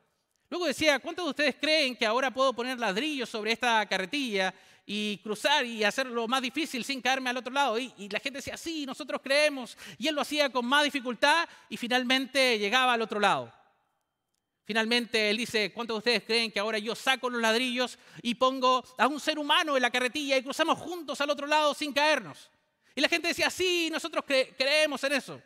Luego 0.54 0.68
decía, 0.68 1.00
¿cuántos 1.00 1.24
de 1.24 1.30
ustedes 1.30 1.56
creen 1.60 1.96
que 1.96 2.06
ahora 2.06 2.30
puedo 2.30 2.52
poner 2.52 2.78
ladrillos 2.78 3.28
sobre 3.28 3.50
esta 3.50 3.84
carretilla 3.86 4.54
y 4.86 5.18
cruzar 5.18 5.66
y 5.66 5.82
hacerlo 5.82 6.28
más 6.28 6.42
difícil 6.42 6.84
sin 6.84 7.02
caerme 7.02 7.28
al 7.28 7.38
otro 7.38 7.52
lado. 7.52 7.76
Y, 7.76 8.08
la 8.08 8.20
gente 8.20 8.38
decía, 8.38 8.56
sí, 8.56 8.86
nosotros 8.86 9.20
creemos. 9.20 9.76
Y 9.98 10.06
él 10.06 10.14
lo 10.14 10.20
hacía 10.20 10.50
con 10.50 10.64
más 10.64 10.84
dificultad 10.84 11.48
y 11.68 11.76
finalmente 11.76 12.56
llegaba 12.56 12.92
al 12.92 13.02
otro 13.02 13.18
lado. 13.18 13.52
Finalmente 14.62 15.28
él 15.28 15.38
dice, 15.38 15.72
¿cuántos 15.72 15.96
de 15.96 15.98
ustedes 15.98 16.22
creen 16.22 16.52
que 16.52 16.60
ahora 16.60 16.78
yo 16.78 16.94
saco 16.94 17.28
los 17.28 17.42
ladrillos 17.42 17.98
y 18.22 18.36
pongo 18.36 18.84
a 18.96 19.08
un 19.08 19.18
ser 19.18 19.40
humano 19.40 19.74
en 19.74 19.82
la 19.82 19.90
carretilla 19.90 20.36
y 20.36 20.44
cruzamos 20.44 20.78
juntos 20.78 21.20
al 21.20 21.30
otro 21.30 21.48
lado 21.48 21.74
sin 21.74 21.92
caernos? 21.92 22.48
Y 22.94 23.00
la 23.00 23.08
gente 23.08 23.26
decía, 23.26 23.50
sí, 23.50 23.88
nosotros 23.90 24.24
creemos 24.24 25.02
en 25.02 25.14
eso. 25.14 25.42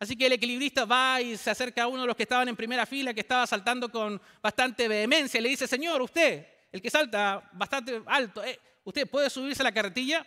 Así 0.00 0.16
que 0.16 0.26
el 0.26 0.32
equilibrista 0.32 0.84
va 0.84 1.20
y 1.20 1.36
se 1.36 1.50
acerca 1.50 1.84
a 1.84 1.86
uno 1.86 2.00
de 2.00 2.08
los 2.08 2.16
que 2.16 2.24
estaban 2.24 2.48
en 2.48 2.56
primera 2.56 2.84
fila, 2.86 3.14
que 3.14 3.20
estaba 3.20 3.46
saltando 3.46 3.88
con 3.88 4.20
bastante 4.42 4.88
vehemencia, 4.88 5.38
y 5.38 5.42
le 5.44 5.50
dice, 5.50 5.68
Señor, 5.68 6.02
usted, 6.02 6.44
el 6.72 6.82
que 6.82 6.90
salta 6.90 7.48
bastante 7.52 8.02
alto, 8.06 8.42
eh, 8.42 8.58
¿Usted 8.84 9.08
puede 9.08 9.30
subirse 9.30 9.62
a 9.62 9.64
la 9.64 9.72
carretilla? 9.72 10.26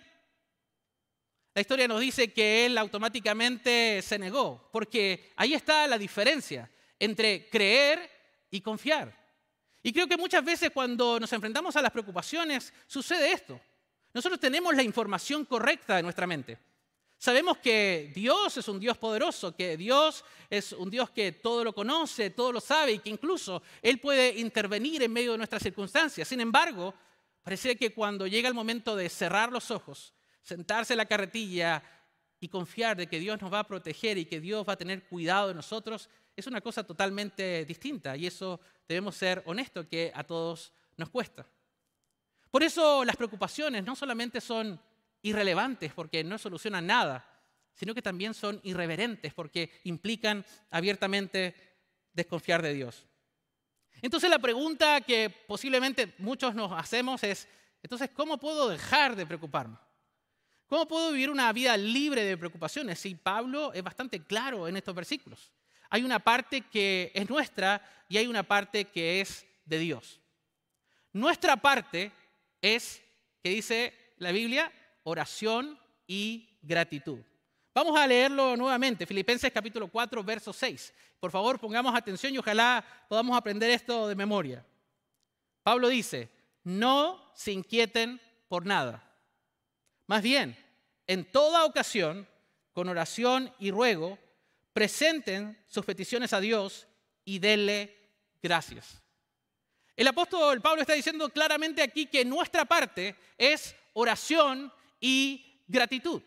La 1.53 1.61
historia 1.61 1.87
nos 1.87 1.99
dice 1.99 2.31
que 2.31 2.65
él 2.65 2.77
automáticamente 2.77 4.01
se 4.01 4.17
negó, 4.17 4.69
porque 4.71 5.33
ahí 5.35 5.53
está 5.53 5.87
la 5.87 5.97
diferencia 5.97 6.69
entre 6.99 7.49
creer 7.49 8.09
y 8.49 8.61
confiar. 8.61 9.13
Y 9.83 9.91
creo 9.91 10.07
que 10.07 10.17
muchas 10.17 10.43
veces 10.43 10.71
cuando 10.71 11.19
nos 11.19 11.33
enfrentamos 11.33 11.75
a 11.75 11.81
las 11.81 11.91
preocupaciones 11.91 12.73
sucede 12.87 13.33
esto. 13.33 13.59
Nosotros 14.13 14.39
tenemos 14.39 14.73
la 14.75 14.83
información 14.83 15.45
correcta 15.45 15.97
de 15.97 16.03
nuestra 16.03 16.25
mente. 16.25 16.57
Sabemos 17.23 17.57
que 17.59 18.11
Dios 18.13 18.57
es 18.57 18.67
un 18.67 18.79
Dios 18.79 18.97
poderoso, 18.97 19.55
que 19.55 19.77
Dios 19.77 20.25
es 20.49 20.73
un 20.73 20.89
Dios 20.89 21.09
que 21.11 21.31
todo 21.31 21.63
lo 21.63 21.73
conoce, 21.73 22.31
todo 22.31 22.51
lo 22.51 22.59
sabe 22.59 22.93
y 22.93 22.99
que 22.99 23.09
incluso 23.09 23.63
Él 23.81 23.99
puede 23.99 24.39
intervenir 24.39 25.01
en 25.03 25.13
medio 25.13 25.31
de 25.31 25.37
nuestras 25.37 25.63
circunstancias. 25.63 26.27
Sin 26.27 26.41
embargo, 26.41 26.93
Parece 27.43 27.75
que 27.75 27.93
cuando 27.93 28.25
llega 28.25 28.47
el 28.47 28.53
momento 28.53 28.95
de 28.95 29.09
cerrar 29.09 29.51
los 29.51 29.69
ojos, 29.69 30.13
sentarse 30.41 30.93
en 30.93 30.97
la 30.97 31.05
carretilla 31.05 31.83
y 32.39 32.47
confiar 32.47 32.95
de 32.95 33.07
que 33.07 33.19
Dios 33.19 33.41
nos 33.41 33.51
va 33.51 33.59
a 33.59 33.67
proteger 33.67 34.17
y 34.17 34.25
que 34.25 34.39
Dios 34.39 34.67
va 34.67 34.73
a 34.73 34.77
tener 34.77 35.03
cuidado 35.03 35.49
de 35.49 35.53
nosotros, 35.53 36.09
es 36.37 36.47
una 36.47 36.61
cosa 36.61 36.85
totalmente 36.85 37.65
distinta. 37.65 38.15
Y 38.15 38.27
eso 38.27 38.61
debemos 38.87 39.15
ser 39.15 39.43
honestos 39.45 39.87
que 39.87 40.11
a 40.15 40.23
todos 40.23 40.71
nos 40.95 41.09
cuesta. 41.09 41.45
Por 42.49 42.63
eso 42.63 43.03
las 43.03 43.17
preocupaciones 43.17 43.83
no 43.83 43.95
solamente 43.95 44.39
son 44.39 44.79
irrelevantes 45.23 45.91
porque 45.93 46.23
no 46.23 46.37
solucionan 46.37 46.85
nada, 46.85 47.27
sino 47.73 47.95
que 47.95 48.01
también 48.03 48.35
son 48.35 48.59
irreverentes 48.63 49.33
porque 49.33 49.71
implican 49.85 50.45
abiertamente 50.69 51.55
desconfiar 52.13 52.61
de 52.61 52.73
Dios. 52.73 53.07
Entonces 54.01 54.29
la 54.29 54.39
pregunta 54.39 55.01
que 55.01 55.29
posiblemente 55.47 56.13
muchos 56.19 56.53
nos 56.53 56.71
hacemos 56.71 57.23
es, 57.23 57.47
entonces, 57.81 58.09
¿cómo 58.13 58.37
puedo 58.37 58.69
dejar 58.69 59.15
de 59.15 59.25
preocuparme? 59.25 59.77
¿Cómo 60.67 60.87
puedo 60.87 61.11
vivir 61.11 61.29
una 61.29 61.51
vida 61.51 61.75
libre 61.77 62.23
de 62.23 62.37
preocupaciones? 62.37 62.99
Si 62.99 63.15
Pablo 63.15 63.73
es 63.73 63.83
bastante 63.83 64.23
claro 64.23 64.67
en 64.67 64.77
estos 64.77 64.95
versículos. 64.95 65.51
Hay 65.89 66.03
una 66.03 66.19
parte 66.19 66.61
que 66.61 67.11
es 67.13 67.29
nuestra 67.29 67.81
y 68.09 68.17
hay 68.17 68.27
una 68.27 68.43
parte 68.43 68.85
que 68.85 69.21
es 69.21 69.45
de 69.65 69.79
Dios. 69.79 70.19
Nuestra 71.11 71.57
parte 71.57 72.11
es, 72.61 73.01
que 73.43 73.49
dice 73.49 73.93
la 74.17 74.31
Biblia, 74.31 74.71
oración 75.03 75.79
y 76.07 76.57
gratitud. 76.61 77.19
Vamos 77.73 77.99
a 77.99 78.05
leerlo 78.05 78.55
nuevamente, 78.55 79.05
Filipenses 79.05 79.51
capítulo 79.51 79.87
4, 79.87 80.23
verso 80.23 80.53
6. 80.53 80.93
Por 81.19 81.31
favor, 81.31 81.59
pongamos 81.59 81.95
atención 81.95 82.33
y 82.33 82.37
ojalá 82.37 82.85
podamos 83.07 83.35
aprender 83.35 83.69
esto 83.69 84.07
de 84.07 84.15
memoria. 84.15 84.65
Pablo 85.63 85.87
dice, 85.87 86.29
no 86.63 87.31
se 87.33 87.51
inquieten 87.51 88.21
por 88.47 88.65
nada. 88.65 89.03
Más 90.05 90.21
bien, 90.21 90.55
en 91.07 91.25
toda 91.25 91.65
ocasión, 91.65 92.27
con 92.73 92.89
oración 92.89 93.53
y 93.59 93.71
ruego, 93.71 94.19
presenten 94.73 95.57
sus 95.67 95.85
peticiones 95.85 96.33
a 96.33 96.39
Dios 96.39 96.87
y 97.25 97.39
denle 97.39 97.97
gracias. 98.41 99.01
El 99.95 100.07
apóstol 100.07 100.61
Pablo 100.61 100.81
está 100.81 100.93
diciendo 100.93 101.29
claramente 101.29 101.81
aquí 101.81 102.07
que 102.07 102.25
nuestra 102.25 102.65
parte 102.65 103.15
es 103.37 103.75
oración 103.93 104.71
y 105.03 105.61
gratitud. 105.67 106.21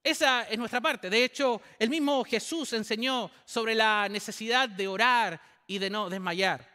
Esa 0.00 0.44
es 0.44 0.56
nuestra 0.56 0.80
parte. 0.80 1.10
De 1.10 1.24
hecho, 1.24 1.60
el 1.76 1.90
mismo 1.90 2.22
Jesús 2.24 2.72
enseñó 2.72 3.32
sobre 3.44 3.74
la 3.74 4.08
necesidad 4.08 4.68
de 4.68 4.86
orar 4.86 5.40
y 5.66 5.78
de 5.78 5.90
no 5.90 6.08
desmayar. 6.08 6.70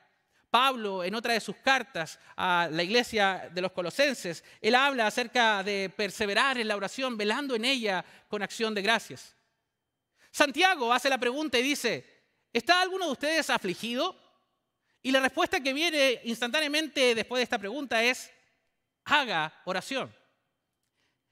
Pablo, 0.49 1.05
en 1.05 1.15
otra 1.15 1.33
de 1.33 1.39
sus 1.39 1.55
cartas 1.57 2.19
a 2.35 2.67
la 2.69 2.83
iglesia 2.83 3.49
de 3.53 3.61
los 3.61 3.71
colosenses, 3.71 4.43
él 4.61 4.75
habla 4.75 5.07
acerca 5.07 5.63
de 5.63 5.89
perseverar 5.95 6.57
en 6.57 6.67
la 6.67 6.75
oración, 6.75 7.15
velando 7.17 7.55
en 7.55 7.63
ella 7.63 8.03
con 8.27 8.43
acción 8.43 8.73
de 8.73 8.81
gracias. 8.81 9.35
Santiago 10.31 10.91
hace 10.91 11.09
la 11.09 11.17
pregunta 11.17 11.57
y 11.57 11.63
dice, 11.63 12.25
¿está 12.51 12.81
alguno 12.81 13.05
de 13.05 13.11
ustedes 13.13 13.49
afligido? 13.49 14.17
Y 15.01 15.11
la 15.11 15.21
respuesta 15.21 15.61
que 15.61 15.71
viene 15.71 16.19
instantáneamente 16.25 17.15
después 17.15 17.39
de 17.39 17.43
esta 17.43 17.57
pregunta 17.57 18.03
es, 18.03 18.29
haga 19.05 19.61
oración. 19.63 20.13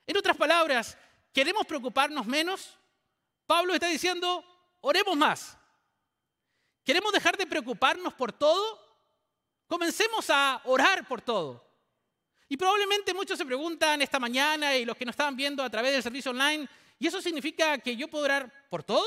En 0.07 0.17
otras 0.17 0.37
palabras, 0.37 0.97
¿Queremos 1.35 1.65
preocuparnos 1.65 2.25
menos? 2.25 2.79
Pablo 3.45 3.73
está 3.73 3.89
diciendo, 3.89 4.41
oremos 4.79 5.17
más. 5.17 5.57
¿Queremos 6.81 7.11
dejar 7.11 7.35
de 7.35 7.45
preocuparnos 7.45 8.13
por 8.13 8.31
todo? 8.31 8.79
Comencemos 9.67 10.29
a 10.29 10.61
orar 10.63 11.05
por 11.05 11.21
todo. 11.21 11.61
Y 12.47 12.55
probablemente 12.55 13.13
muchos 13.13 13.37
se 13.37 13.45
preguntan 13.45 14.01
esta 14.01 14.17
mañana 14.17 14.77
y 14.77 14.85
los 14.85 14.95
que 14.95 15.03
nos 15.03 15.11
estaban 15.11 15.35
viendo 15.35 15.61
a 15.61 15.69
través 15.69 15.91
del 15.91 16.01
servicio 16.01 16.31
online, 16.31 16.69
¿y 16.99 17.07
eso 17.07 17.21
significa 17.21 17.79
que 17.79 17.97
yo 17.97 18.07
puedo 18.07 18.23
orar 18.23 18.69
por 18.69 18.83
todo? 18.83 19.05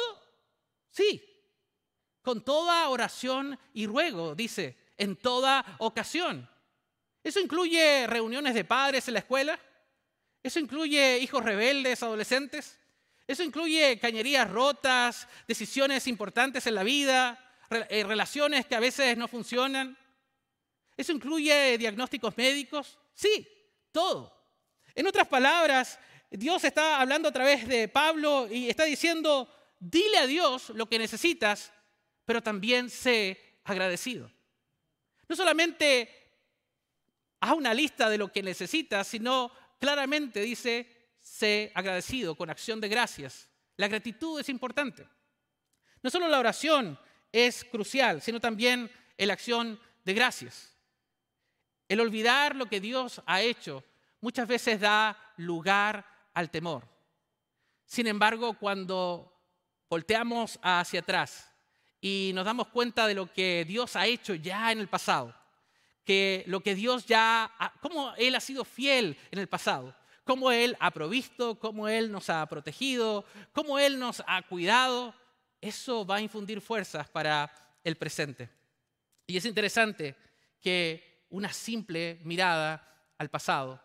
Sí, 0.91 1.25
con 2.21 2.45
toda 2.45 2.91
oración 2.91 3.59
y 3.73 3.87
ruego, 3.87 4.35
dice, 4.35 4.77
en 4.99 5.17
toda 5.17 5.65
ocasión. 5.79 6.47
¿Eso 7.25 7.41
incluye 7.41 8.07
reuniones 8.07 8.53
de 8.53 8.67
padres 8.67 9.09
en 9.09 9.15
la 9.15 9.21
escuela? 9.21 9.59
¿Eso 10.43 10.61
incluye 10.61 11.19
hijos 11.19 11.45
rebeldes, 11.45 12.03
adolescentes? 12.03 12.79
¿Eso 13.27 13.43
incluye 13.43 13.99
cañerías 13.99 14.49
rotas, 14.51 15.29
decisiones 15.47 16.07
importantes 16.07 16.67
en 16.67 16.75
la 16.75 16.83
vida, 16.83 17.39
eh, 17.71 18.05
relaciones 18.05 18.67
que 18.67 18.75
a 18.75 18.81
veces 18.81 19.17
no 19.17 19.29
funcionan? 19.29 19.97
¿Eso 20.97 21.13
incluye 21.13 21.77
diagnósticos 21.79 22.37
médicos? 22.37 22.99
Sí, 23.13 23.47
todo. 23.93 24.35
En 24.95 25.07
otras 25.07 25.29
palabras, 25.29 25.99
Dios 26.31 26.65
está 26.65 27.01
hablando 27.01 27.29
a 27.29 27.33
través 27.33 27.69
de 27.69 27.89
Pablo 27.89 28.49
y 28.51 28.69
está 28.69 28.85
diciendo, 28.85 29.49
dile 29.79 30.19
a 30.19 30.27
Dios 30.27 30.71
lo 30.71 30.89
que 30.89 30.99
necesitas, 30.99 31.73
pero 32.25 32.43
también 32.43 32.91
sé 32.91 33.61
agradecido. 33.65 34.31
No 35.29 35.37
solamente 35.37 36.11
haz 37.41 37.53
una 37.53 37.75
lista 37.75 38.09
de 38.09 38.19
lo 38.19 38.33
que 38.33 38.43
necesitas, 38.43 39.07
sino 39.07 39.53
claramente 39.79 40.41
dice, 40.41 40.87
sé 41.21 41.73
agradecido 41.75 42.35
con 42.35 42.51
acción 42.51 42.81
de 42.81 42.89
gracias. 42.89 43.49
La 43.77 43.89
gratitud 43.89 44.41
es 44.41 44.49
importante. 44.49 45.09
No 46.03 46.11
solo 46.11 46.29
la 46.29 46.39
oración 46.39 46.99
es 47.33 47.65
crucial, 47.65 48.23
sino 48.23 48.41
también 48.41 48.91
la 49.17 49.33
acción 49.33 49.81
de 50.05 50.15
gracias. 50.15 50.75
El 51.89 52.01
olvidar 52.01 52.55
lo 52.55 52.67
que 52.67 52.81
Dios 52.81 53.23
ha 53.27 53.41
hecho 53.41 53.85
muchas 54.21 54.47
veces 54.47 54.81
da 54.81 55.17
lugar 55.37 56.05
al 56.35 56.51
temor. 56.51 56.87
Sin 57.85 58.07
embargo, 58.07 58.55
cuando 58.55 59.33
volteamos 59.89 60.59
hacia 60.63 61.01
atrás 61.01 61.51
y 62.01 62.33
nos 62.35 62.45
damos 62.45 62.69
cuenta 62.69 63.07
de 63.07 63.15
lo 63.15 63.33
que 63.33 63.65
Dios 63.67 63.97
ha 63.97 64.07
hecho 64.07 64.35
ya 64.35 64.71
en 64.71 64.79
el 64.81 64.89
pasado, 64.89 65.35
que 66.09 66.43
lo 66.47 66.63
que 66.63 66.75
Dios 66.75 67.05
ya, 67.05 67.53
cómo 67.83 68.15
Él 68.17 68.35
ha 68.35 68.41
sido 68.41 68.65
fiel 68.65 69.15
en 69.31 69.41
el 69.41 69.47
pasado, 69.47 69.95
cómo 70.25 70.51
Él 70.51 70.75
ha 70.81 70.91
provisto, 70.91 71.59
cómo 71.59 71.87
Él 71.87 72.11
nos 72.11 72.31
ha 72.31 72.47
protegido, 72.47 73.27
cómo 73.53 73.79
Él 73.79 73.99
nos 73.99 74.23
ha 74.27 74.41
cuidado, 74.41 75.15
eso 75.61 76.07
va 76.07 76.17
a 76.17 76.23
infundir 76.23 76.63
fuerzas 76.63 77.11
para 77.11 77.53
el 77.85 77.97
presente. 77.97 78.49
Y 79.27 79.37
es 79.37 79.45
interesante 79.45 80.17
que 80.59 81.27
una 81.29 81.53
simple 81.53 82.23
mirada 82.25 83.13
al 83.19 83.29
pasado 83.29 83.79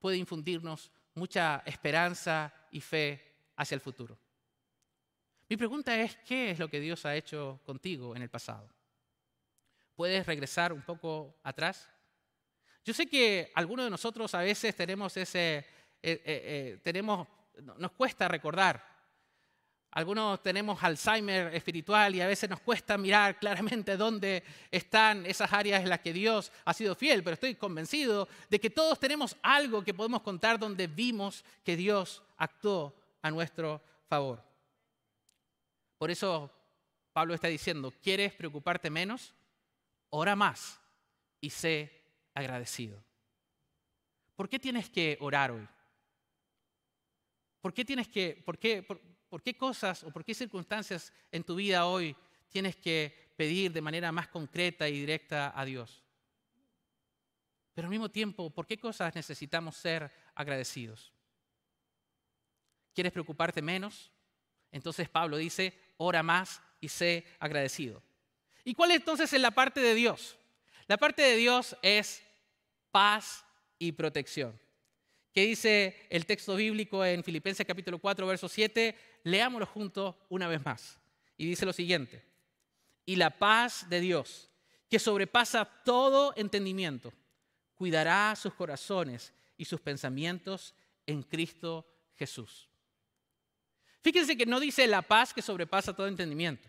puede 0.00 0.16
infundirnos 0.16 0.90
mucha 1.14 1.62
esperanza 1.64 2.52
y 2.72 2.80
fe 2.80 3.52
hacia 3.54 3.76
el 3.76 3.80
futuro. 3.80 4.18
Mi 5.48 5.56
pregunta 5.56 5.96
es, 5.96 6.16
¿qué 6.26 6.50
es 6.50 6.58
lo 6.58 6.68
que 6.68 6.80
Dios 6.80 7.06
ha 7.06 7.14
hecho 7.14 7.60
contigo 7.64 8.16
en 8.16 8.22
el 8.22 8.30
pasado? 8.30 8.68
¿Puedes 9.98 10.24
regresar 10.24 10.72
un 10.72 10.82
poco 10.82 11.34
atrás? 11.42 11.90
Yo 12.84 12.94
sé 12.94 13.08
que 13.08 13.50
algunos 13.56 13.84
de 13.84 13.90
nosotros 13.90 14.32
a 14.32 14.42
veces 14.42 14.76
tenemos 14.76 15.16
ese, 15.16 15.56
eh, 15.56 15.64
eh, 16.02 16.22
eh, 16.24 16.80
tenemos, 16.84 17.26
nos 17.78 17.90
cuesta 17.90 18.28
recordar. 18.28 18.80
Algunos 19.90 20.40
tenemos 20.40 20.80
Alzheimer 20.84 21.52
espiritual 21.52 22.14
y 22.14 22.20
a 22.20 22.28
veces 22.28 22.48
nos 22.48 22.60
cuesta 22.60 22.96
mirar 22.96 23.38
claramente 23.40 23.96
dónde 23.96 24.44
están 24.70 25.26
esas 25.26 25.52
áreas 25.52 25.82
en 25.82 25.88
las 25.88 25.98
que 25.98 26.12
Dios 26.12 26.52
ha 26.64 26.72
sido 26.74 26.94
fiel, 26.94 27.24
pero 27.24 27.34
estoy 27.34 27.56
convencido 27.56 28.28
de 28.48 28.60
que 28.60 28.70
todos 28.70 29.00
tenemos 29.00 29.36
algo 29.42 29.82
que 29.82 29.94
podemos 29.94 30.22
contar 30.22 30.60
donde 30.60 30.86
vimos 30.86 31.44
que 31.64 31.74
Dios 31.74 32.22
actuó 32.36 32.94
a 33.20 33.32
nuestro 33.32 33.82
favor. 34.08 34.44
Por 35.98 36.08
eso 36.08 36.52
Pablo 37.12 37.34
está 37.34 37.48
diciendo, 37.48 37.92
¿quieres 38.00 38.32
preocuparte 38.32 38.90
menos? 38.90 39.34
Ora 40.10 40.34
más 40.36 40.80
y 41.40 41.50
sé 41.50 41.90
agradecido. 42.34 43.02
¿Por 44.36 44.48
qué 44.48 44.58
tienes 44.58 44.88
que 44.88 45.18
orar 45.20 45.50
hoy? 45.50 45.68
¿Por 47.60 47.74
qué 47.74 47.84
tienes 47.84 48.08
que, 48.08 48.40
por 48.44 48.58
qué, 48.58 48.82
por, 48.82 49.42
qué 49.42 49.56
cosas 49.56 50.04
o 50.04 50.10
por 50.10 50.24
qué 50.24 50.34
circunstancias 50.34 51.12
en 51.32 51.42
tu 51.42 51.56
vida 51.56 51.86
hoy 51.86 52.16
tienes 52.48 52.76
que 52.76 53.32
pedir 53.36 53.72
de 53.72 53.82
manera 53.82 54.12
más 54.12 54.28
concreta 54.28 54.88
y 54.88 55.00
directa 55.00 55.52
a 55.54 55.64
Dios? 55.64 56.04
Pero 57.74 57.86
al 57.86 57.90
mismo 57.90 58.10
tiempo, 58.10 58.50
¿por 58.50 58.66
qué 58.66 58.78
cosas 58.78 59.14
necesitamos 59.14 59.76
ser 59.76 60.10
agradecidos? 60.34 61.12
¿Quieres 62.94 63.12
preocuparte 63.12 63.60
menos? 63.60 64.10
Entonces 64.70 65.08
Pablo 65.08 65.36
dice, 65.36 65.78
ora 65.96 66.22
más 66.22 66.62
y 66.80 66.88
sé 66.88 67.26
agradecido. 67.38 68.02
¿Y 68.68 68.74
cuál 68.74 68.90
entonces 68.90 69.32
es 69.32 69.40
la 69.40 69.50
parte 69.50 69.80
de 69.80 69.94
Dios? 69.94 70.36
La 70.88 70.98
parte 70.98 71.22
de 71.22 71.36
Dios 71.36 71.74
es 71.80 72.22
paz 72.90 73.42
y 73.78 73.92
protección. 73.92 74.60
¿Qué 75.32 75.46
dice 75.46 76.06
el 76.10 76.26
texto 76.26 76.54
bíblico 76.54 77.02
en 77.02 77.24
Filipenses 77.24 77.66
capítulo 77.66 77.98
4, 77.98 78.26
verso 78.26 78.46
7? 78.46 78.94
Leámoslo 79.24 79.64
juntos 79.64 80.16
una 80.28 80.48
vez 80.48 80.62
más. 80.62 81.00
Y 81.38 81.46
dice 81.46 81.64
lo 81.64 81.72
siguiente. 81.72 82.22
Y 83.06 83.16
la 83.16 83.38
paz 83.38 83.88
de 83.88 84.00
Dios, 84.00 84.50
que 84.90 84.98
sobrepasa 84.98 85.64
todo 85.64 86.34
entendimiento, 86.36 87.10
cuidará 87.74 88.36
sus 88.36 88.52
corazones 88.52 89.32
y 89.56 89.64
sus 89.64 89.80
pensamientos 89.80 90.74
en 91.06 91.22
Cristo 91.22 91.86
Jesús. 92.16 92.68
Fíjense 94.02 94.36
que 94.36 94.44
no 94.44 94.60
dice 94.60 94.86
la 94.86 95.00
paz 95.00 95.32
que 95.32 95.40
sobrepasa 95.40 95.96
todo 95.96 96.06
entendimiento. 96.06 96.68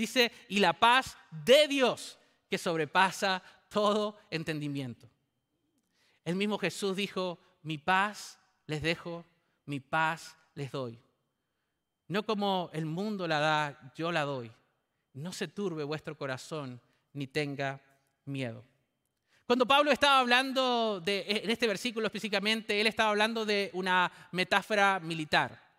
Dice, 0.00 0.32
y 0.48 0.60
la 0.60 0.72
paz 0.72 1.18
de 1.44 1.68
Dios 1.68 2.18
que 2.48 2.56
sobrepasa 2.56 3.42
todo 3.68 4.18
entendimiento. 4.30 5.10
El 6.24 6.36
mismo 6.36 6.56
Jesús 6.56 6.96
dijo, 6.96 7.38
mi 7.62 7.76
paz 7.76 8.38
les 8.66 8.80
dejo, 8.80 9.26
mi 9.66 9.78
paz 9.78 10.38
les 10.54 10.72
doy. 10.72 10.98
No 12.08 12.24
como 12.24 12.70
el 12.72 12.86
mundo 12.86 13.28
la 13.28 13.40
da, 13.40 13.92
yo 13.94 14.10
la 14.10 14.22
doy. 14.22 14.50
No 15.12 15.34
se 15.34 15.48
turbe 15.48 15.84
vuestro 15.84 16.16
corazón 16.16 16.80
ni 17.12 17.26
tenga 17.26 17.78
miedo. 18.24 18.64
Cuando 19.46 19.66
Pablo 19.66 19.92
estaba 19.92 20.20
hablando 20.20 20.98
de, 21.00 21.26
en 21.28 21.50
este 21.50 21.66
versículo 21.66 22.06
específicamente, 22.06 22.80
él 22.80 22.86
estaba 22.86 23.10
hablando 23.10 23.44
de 23.44 23.70
una 23.74 24.10
metáfora 24.32 24.98
militar. 24.98 25.69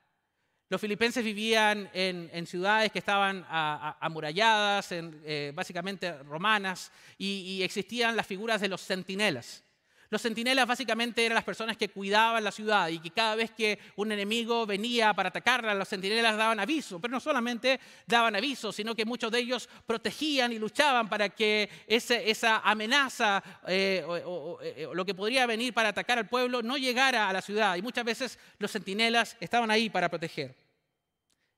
Los 0.71 0.79
filipenses 0.79 1.21
vivían 1.21 1.89
en, 1.93 2.47
ciudades 2.47 2.93
que 2.93 2.99
estaban 2.99 3.45
amuralladas, 3.49 4.87
eh, 4.93 5.51
básicamente 5.53 6.23
romanas, 6.23 6.93
y, 7.17 7.61
existían 7.61 8.15
las 8.15 8.25
figuras 8.25 8.61
de 8.61 8.69
los 8.69 8.79
centinelas. 8.79 9.65
Los 10.11 10.23
centinelas 10.23 10.67
básicamente 10.67 11.25
eran 11.25 11.35
las 11.35 11.45
personas 11.45 11.77
que 11.77 11.87
cuidaban 11.87 12.43
la 12.43 12.51
ciudad 12.51 12.89
y 12.89 12.99
que 12.99 13.11
cada 13.11 13.33
vez 13.33 13.51
que 13.51 13.79
un 13.95 14.11
enemigo 14.11 14.65
venía 14.65 15.13
para 15.13 15.29
atacarla, 15.29 15.73
los 15.73 15.87
centinelas 15.87 16.35
daban 16.35 16.59
aviso. 16.59 16.99
Pero 16.99 17.13
no 17.13 17.21
solamente 17.21 17.79
daban 18.05 18.35
aviso, 18.35 18.73
sino 18.73 18.93
que 18.93 19.05
muchos 19.05 19.31
de 19.31 19.39
ellos 19.39 19.69
protegían 19.85 20.51
y 20.51 20.59
luchaban 20.59 21.07
para 21.07 21.29
que 21.29 21.69
esa 21.87 22.57
amenaza 22.57 23.41
eh, 23.65 24.03
o, 24.05 24.59
eh, 24.61 24.85
o 24.85 24.93
lo 24.93 25.05
que 25.05 25.15
podría 25.15 25.45
venir 25.45 25.73
para 25.73 25.89
atacar 25.89 26.17
al 26.17 26.27
pueblo 26.27 26.61
no 26.61 26.77
llegara 26.77 27.29
a 27.29 27.33
la 27.33 27.41
ciudad. 27.41 27.77
Y 27.77 27.81
muchas 27.81 28.03
veces 28.03 28.37
los 28.59 28.69
centinelas 28.69 29.37
estaban 29.39 29.71
ahí 29.71 29.89
para 29.89 30.09
proteger. 30.09 30.57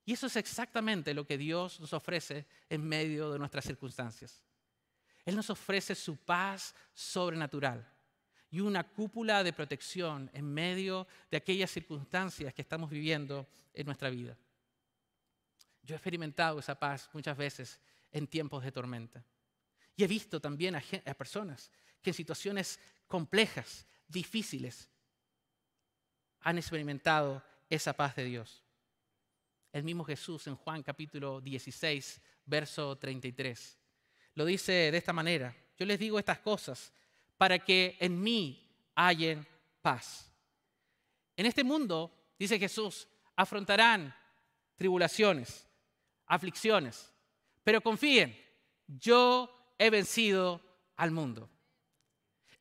Y 0.05 0.13
eso 0.13 0.27
es 0.27 0.35
exactamente 0.35 1.15
lo 1.15 1.25
que 1.25 1.39
Dios 1.39 1.79
nos 1.79 1.91
ofrece 1.93 2.45
en 2.69 2.87
medio 2.87 3.31
de 3.31 3.39
nuestras 3.39 3.65
circunstancias. 3.65 4.43
Él 5.25 5.35
nos 5.35 5.49
ofrece 5.49 5.95
su 5.95 6.17
paz 6.17 6.75
sobrenatural 6.93 7.92
y 8.53 8.59
una 8.59 8.87
cúpula 8.87 9.43
de 9.43 9.51
protección 9.51 10.29
en 10.31 10.45
medio 10.45 11.07
de 11.31 11.37
aquellas 11.37 11.71
circunstancias 11.71 12.53
que 12.53 12.61
estamos 12.61 12.87
viviendo 12.87 13.47
en 13.73 13.87
nuestra 13.87 14.11
vida. 14.11 14.37
Yo 15.81 15.95
he 15.95 15.97
experimentado 15.97 16.59
esa 16.59 16.77
paz 16.77 17.09
muchas 17.13 17.35
veces 17.35 17.81
en 18.11 18.27
tiempos 18.27 18.63
de 18.63 18.71
tormenta. 18.71 19.25
Y 19.95 20.03
he 20.03 20.07
visto 20.07 20.39
también 20.39 20.75
a, 20.75 21.13
personas 21.15 21.71
que 21.99 22.11
en 22.11 22.13
situaciones 22.13 22.79
complejas, 23.07 23.87
difíciles, 24.07 24.87
han 26.41 26.59
experimentado 26.59 27.43
esa 27.71 27.93
paz 27.93 28.15
de 28.15 28.25
Dios 28.25 28.63
el 29.71 29.83
mismo 29.83 30.03
Jesús 30.03 30.45
en 30.45 30.55
Juan 30.57 30.83
capítulo 30.83 31.41
16, 31.41 32.21
verso 32.45 32.99
33. 32.99 33.79
Lo 34.35 34.45
dice 34.45 34.91
de 34.91 34.97
esta 34.99 35.11
manera, 35.11 35.55
yo 35.75 35.87
les 35.87 35.97
digo 35.97 36.19
estas 36.19 36.37
cosas 36.37 36.93
para 37.43 37.59
que 37.59 37.97
en 37.99 38.23
mí 38.23 38.57
hallen 38.95 39.45
paz. 39.81 40.31
En 41.35 41.45
este 41.45 41.61
mundo, 41.61 42.09
dice 42.39 42.57
Jesús, 42.57 43.05
afrontarán 43.35 44.15
tribulaciones, 44.77 45.67
aflicciones. 46.25 47.11
Pero 47.61 47.81
confíen, 47.81 48.33
yo 48.87 49.73
he 49.77 49.89
vencido 49.89 50.61
al 50.95 51.11
mundo. 51.11 51.49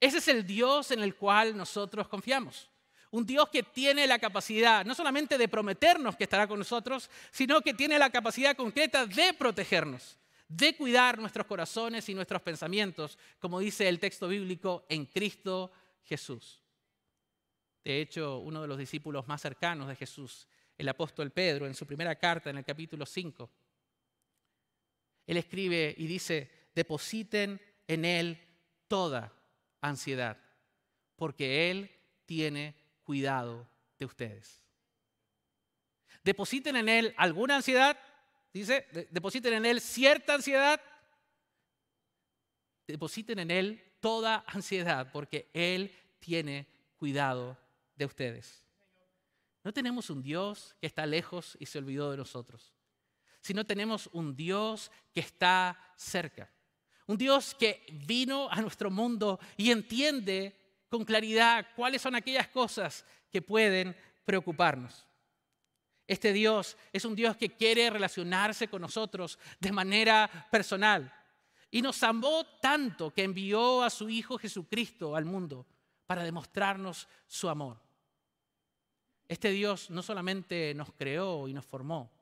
Ese 0.01 0.19
es 0.19 0.27
el 0.27 0.45
Dios 0.45 0.91
en 0.91 0.99
el 0.99 1.15
cual 1.15 1.57
nosotros 1.57 2.09
confiamos. 2.09 2.69
Un 3.13 3.25
Dios 3.25 3.51
que 3.51 3.63
tiene 3.63 4.05
la 4.09 4.19
capacidad 4.19 4.85
no 4.85 4.97
solamente 4.97 5.39
de 5.39 5.47
prometernos 5.47 6.17
que 6.17 6.25
estará 6.25 6.49
con 6.49 6.59
nosotros, 6.59 7.09
sino 7.31 7.61
que 7.61 7.73
tiene 7.73 8.01
la 8.01 8.11
capacidad 8.11 8.57
concreta 8.57 9.07
de 9.07 9.33
protegernos, 9.33 10.19
de 10.57 10.77
cuidar 10.77 11.19
nuestros 11.19 11.47
corazones 11.47 12.09
y 12.09 12.15
nuestros 12.15 12.43
pensamientos, 12.43 13.19
como 13.39 13.61
dice 13.61 13.89
el 13.89 13.99
texto 13.99 14.29
bíblico, 14.29 14.85
en 14.89 15.07
Cristo 15.07 15.71
Jesús. 16.05 16.63
De 17.85 18.01
hecho, 18.01 18.39
uno 18.39 18.63
de 18.63 18.69
los 18.69 18.79
discípulos 18.79 19.27
más 19.27 19.41
cercanos 19.41 19.89
de 19.89 19.97
Jesús, 19.97 20.47
el 20.77 20.89
apóstol 20.89 21.31
Pedro, 21.31 21.67
en 21.67 21.75
su 21.75 21.87
primera 21.87 22.15
carta, 22.17 22.51
en 22.51 22.59
el 22.59 22.65
capítulo 22.65 23.07
5, 23.07 23.51
él 25.27 25.37
escribe 25.37 25.95
y 25.97 26.07
dice, 26.07 26.51
depositen 26.75 27.61
en 27.87 28.05
Él 28.05 28.39
toda 28.89 29.33
ansiedad, 29.81 30.37
porque 31.17 31.71
Él 31.71 31.91
tiene 32.27 32.75
cuidado 33.05 33.69
de 33.99 34.05
ustedes. 34.05 34.61
Depositen 36.25 36.77
en 36.77 36.89
Él 36.89 37.15
alguna 37.17 37.57
ansiedad, 37.57 37.99
dice, 38.53 38.87
depositen 39.11 39.55
en 39.55 39.67
Él 39.67 39.81
cierta 39.81 40.35
ansiedad, 40.35 40.81
depositen 42.87 43.39
en 43.39 43.51
Él 43.51 43.95
toda 44.01 44.45
ansiedad, 44.47 45.11
porque 45.13 45.51
Él 45.53 45.95
tiene 46.19 46.69
cuidado 46.97 47.59
de 47.97 48.05
ustedes. 48.05 48.65
No 49.65 49.73
tenemos 49.73 50.11
un 50.11 50.23
Dios 50.23 50.75
que 50.81 50.87
está 50.87 51.07
lejos 51.07 51.57
y 51.61 51.67
se 51.67 51.79
olvidó 51.79 52.11
de 52.11 52.17
nosotros, 52.17 52.75
sino 53.41 53.65
tenemos 53.65 54.09
un 54.13 54.35
Dios 54.35 54.91
que 55.13 55.21
está 55.21 55.79
cerca. 55.97 56.51
Un 57.07 57.17
Dios 57.17 57.55
que 57.55 57.85
vino 58.07 58.49
a 58.51 58.61
nuestro 58.61 58.91
mundo 58.91 59.39
y 59.57 59.71
entiende 59.71 60.57
con 60.89 61.05
claridad 61.05 61.67
cuáles 61.75 62.03
son 62.03 62.15
aquellas 62.15 62.49
cosas 62.49 63.05
que 63.31 63.43
pueden 63.43 63.97
preocuparnos. 64.25 65.07
Este 66.07 66.33
Dios 66.33 66.77
es 66.93 67.05
un 67.05 67.15
Dios 67.15 67.37
que 67.37 67.51
quiere 67.51 67.89
relacionarse 67.91 68.69
con 68.69 68.83
nosotros 68.83 69.39
de 69.61 69.73
manera 69.73 70.49
personal. 70.51 71.13
Y 71.71 71.81
nos 71.81 72.03
amó 72.03 72.45
tanto 72.61 73.13
que 73.13 73.25
envió 73.25 73.83
a 73.83 73.91
su 73.91 74.09
Hijo 74.11 74.37
Jesucristo 74.39 75.17
al 75.17 75.25
mundo 75.25 75.67
para 76.07 76.25
demostrarnos 76.25 77.09
su 77.27 77.49
amor. 77.49 77.81
Este 79.27 79.51
Dios 79.51 79.89
no 79.91 80.03
solamente 80.03 80.75
nos 80.75 80.93
creó 80.93 81.49
y 81.49 81.55
nos 81.55 81.65
formó, 81.65 82.13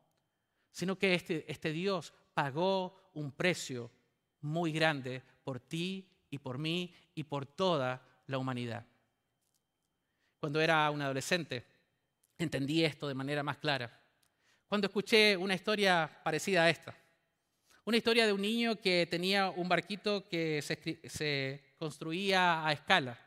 sino 0.70 0.96
que 0.96 1.14
este, 1.14 1.50
este 1.50 1.72
Dios 1.72 2.12
pagó 2.32 3.10
un 3.14 3.32
precio 3.32 3.90
muy 4.42 4.70
grande 4.70 5.22
por 5.42 5.58
ti 5.58 6.08
y 6.30 6.38
por 6.38 6.58
mí 6.58 6.94
y 7.14 7.24
por 7.24 7.46
toda 7.46 8.00
la 8.26 8.38
humanidad. 8.38 8.86
Cuando 10.38 10.60
era 10.60 10.88
un 10.90 11.02
adolescente, 11.02 11.66
entendí 12.42 12.84
esto 12.84 13.08
de 13.08 13.14
manera 13.14 13.42
más 13.42 13.58
clara. 13.58 14.02
Cuando 14.66 14.86
escuché 14.86 15.36
una 15.36 15.54
historia 15.54 16.10
parecida 16.24 16.64
a 16.64 16.70
esta. 16.70 16.94
Una 17.84 17.96
historia 17.96 18.26
de 18.26 18.32
un 18.32 18.42
niño 18.42 18.80
que 18.80 19.06
tenía 19.10 19.50
un 19.50 19.68
barquito 19.68 20.28
que 20.28 20.62
se 20.62 21.74
construía 21.78 22.66
a 22.66 22.72
escala 22.72 23.18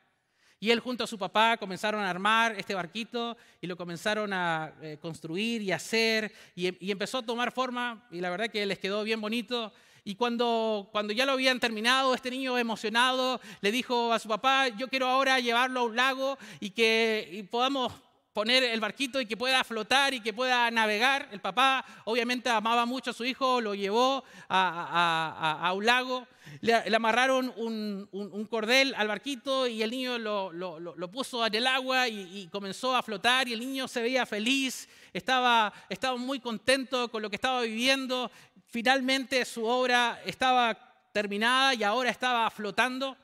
y 0.63 0.71
él 0.71 0.79
junto 0.79 1.03
a 1.03 1.07
su 1.07 1.19
papá 1.19 1.57
comenzaron 1.57 1.99
a 1.99 2.09
armar 2.09 2.55
este 2.57 2.73
barquito 2.73 3.35
y 3.59 3.67
lo 3.67 3.75
comenzaron 3.75 4.31
a 4.31 4.73
eh, 4.81 4.97
construir 5.01 5.61
y 5.61 5.73
hacer 5.73 6.31
y, 6.55 6.89
empezó 6.89 7.17
a 7.17 7.25
tomar 7.25 7.51
forma 7.51 8.07
y 8.09 8.21
la 8.21 8.29
verdad 8.29 8.47
que 8.47 8.65
les 8.65 8.79
quedó 8.79 9.03
bien 9.03 9.19
bonito. 9.19 9.73
Y 10.05 10.15
cuando, 10.15 10.87
cuando 10.93 11.11
ya 11.11 11.25
lo 11.25 11.33
habían 11.33 11.59
terminado, 11.59 12.15
este 12.15 12.31
niño 12.31 12.57
emocionado 12.57 13.41
le 13.59 13.73
dijo 13.73 14.13
a 14.13 14.19
su 14.19 14.29
papá, 14.29 14.69
yo 14.69 14.87
quiero 14.87 15.07
ahora 15.07 15.37
llevarlo 15.41 15.81
a 15.81 15.83
un 15.83 15.97
lago 15.97 16.37
y 16.61 16.69
que 16.69 17.45
podamos 17.51 17.91
poner 18.33 18.63
el 18.63 18.79
barquito 18.79 19.21
y 19.21 19.27
que 19.27 19.37
pueda 19.37 19.63
flotar 19.63 20.13
y 20.13 20.19
que 20.19 20.33
pueda 20.33 20.69
navegar. 20.71 21.29
El 21.31 21.39
papá 21.39 21.85
obviamente 22.05 22.49
amaba 22.49 22.85
mucho 22.85 23.11
a 23.11 23.13
su 23.13 23.23
hijo, 23.23 23.61
lo 23.61 23.75
llevó 23.75 24.23
a, 24.49 25.71
un 25.75 25.85
lago, 25.85 26.27
le, 26.61 26.73
amarraron 26.95 27.53
un, 27.55 28.47
cordel 28.49 28.93
al 28.95 29.07
barquito 29.07 29.67
y 29.67 29.83
el 29.83 29.91
niño 29.91 30.17
lo, 30.17 31.11
puso 31.11 31.45
en 31.45 31.53
el 31.53 31.67
agua 31.67 32.07
y, 32.07 32.47
comenzó 32.51 32.95
a 32.95 33.03
flotar 33.03 33.47
y 33.47 33.53
el 33.53 33.59
niño 33.59 33.87
se 33.87 34.01
veía 34.01 34.25
feliz, 34.25 34.89
estaba, 35.13 35.71
estaba 35.87 36.17
muy 36.17 36.39
contento 36.39 37.09
con 37.09 37.21
lo 37.21 37.29
que 37.29 37.35
estaba 37.35 37.61
viviendo. 37.61 38.31
Finalmente 38.65 39.45
su 39.45 39.63
obra 39.63 40.21
estaba 40.25 40.75
terminada 41.13 41.75
y 41.75 41.83
ahora 41.83 42.09
estaba 42.09 42.49
flotando. 42.49 43.15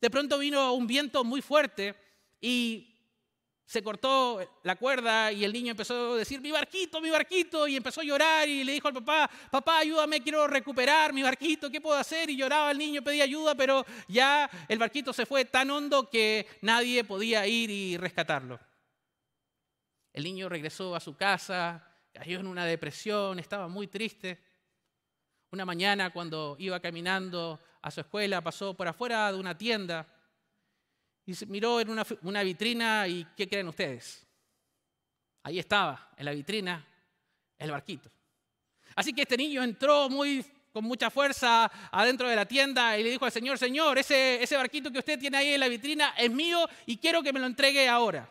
De 0.00 0.10
pronto 0.10 0.38
vino 0.38 0.74
un 0.74 0.86
viento 0.86 1.24
muy 1.24 1.40
fuerte 1.40 1.94
y 2.42 2.93
se 3.74 3.82
cortó 3.82 4.38
la 4.62 4.76
cuerda 4.76 5.32
y 5.32 5.42
el 5.42 5.52
niño 5.52 5.72
empezó 5.72 6.12
a 6.12 6.16
decir, 6.18 6.40
mi 6.40 6.52
barquito, 6.52 7.00
mi 7.00 7.10
barquito, 7.10 7.66
y 7.66 7.74
empezó 7.74 8.02
a 8.02 8.04
llorar 8.04 8.48
y 8.48 8.62
le 8.62 8.70
dijo 8.70 8.86
al 8.86 8.94
papá, 8.94 9.28
papá, 9.50 9.78
ayúdame, 9.78 10.22
quiero 10.22 10.46
recuperar 10.46 11.12
mi 11.12 11.24
barquito, 11.24 11.68
¿qué 11.68 11.80
puedo 11.80 11.98
hacer? 11.98 12.30
Y 12.30 12.36
lloraba 12.36 12.70
el 12.70 12.78
niño, 12.78 13.02
pedía 13.02 13.24
ayuda, 13.24 13.56
pero 13.56 13.84
ya 14.06 14.48
el 14.68 14.78
barquito 14.78 15.12
se 15.12 15.26
fue 15.26 15.44
tan 15.46 15.72
hondo 15.72 16.08
que 16.08 16.46
nadie 16.62 17.02
podía 17.02 17.48
ir 17.48 17.68
y 17.68 17.96
rescatarlo. 17.96 18.60
El 20.12 20.22
niño 20.22 20.48
regresó 20.48 20.94
a 20.94 21.00
su 21.00 21.16
casa, 21.16 21.84
cayó 22.12 22.38
en 22.38 22.46
una 22.46 22.66
depresión, 22.66 23.40
estaba 23.40 23.66
muy 23.66 23.88
triste. 23.88 24.40
Una 25.50 25.64
mañana 25.64 26.12
cuando 26.12 26.54
iba 26.60 26.78
caminando 26.78 27.58
a 27.82 27.90
su 27.90 28.02
escuela, 28.02 28.40
pasó 28.40 28.74
por 28.74 28.86
afuera 28.86 29.32
de 29.32 29.38
una 29.40 29.58
tienda 29.58 30.13
y 31.26 31.34
se 31.34 31.46
miró 31.46 31.80
en 31.80 31.90
una, 31.90 32.42
vitrina 32.42 33.08
y 33.08 33.26
¿qué 33.36 33.48
creen 33.48 33.68
ustedes? 33.68 34.26
Ahí 35.42 35.58
estaba, 35.58 36.10
en 36.16 36.24
la 36.24 36.32
vitrina, 36.32 36.86
el 37.58 37.70
barquito. 37.70 38.10
Así 38.94 39.12
que 39.12 39.22
este 39.22 39.36
niño 39.36 39.62
entró 39.62 40.08
muy, 40.08 40.44
con 40.72 40.84
mucha 40.84 41.10
fuerza 41.10 41.70
adentro 41.90 42.28
de 42.28 42.36
la 42.36 42.46
tienda 42.46 42.98
y 42.98 43.04
le 43.04 43.10
dijo 43.10 43.24
al 43.24 43.32
Señor, 43.32 43.58
Señor, 43.58 43.98
ese, 43.98 44.42
ese 44.42 44.56
barquito 44.56 44.90
que 44.90 44.98
usted 44.98 45.18
tiene 45.18 45.38
ahí 45.38 45.54
en 45.54 45.60
la 45.60 45.68
vitrina 45.68 46.14
es 46.16 46.30
mío 46.30 46.68
y 46.86 46.96
quiero 46.98 47.22
que 47.22 47.32
me 47.32 47.40
lo 47.40 47.46
entregue 47.46 47.88
ahora. 47.88 48.28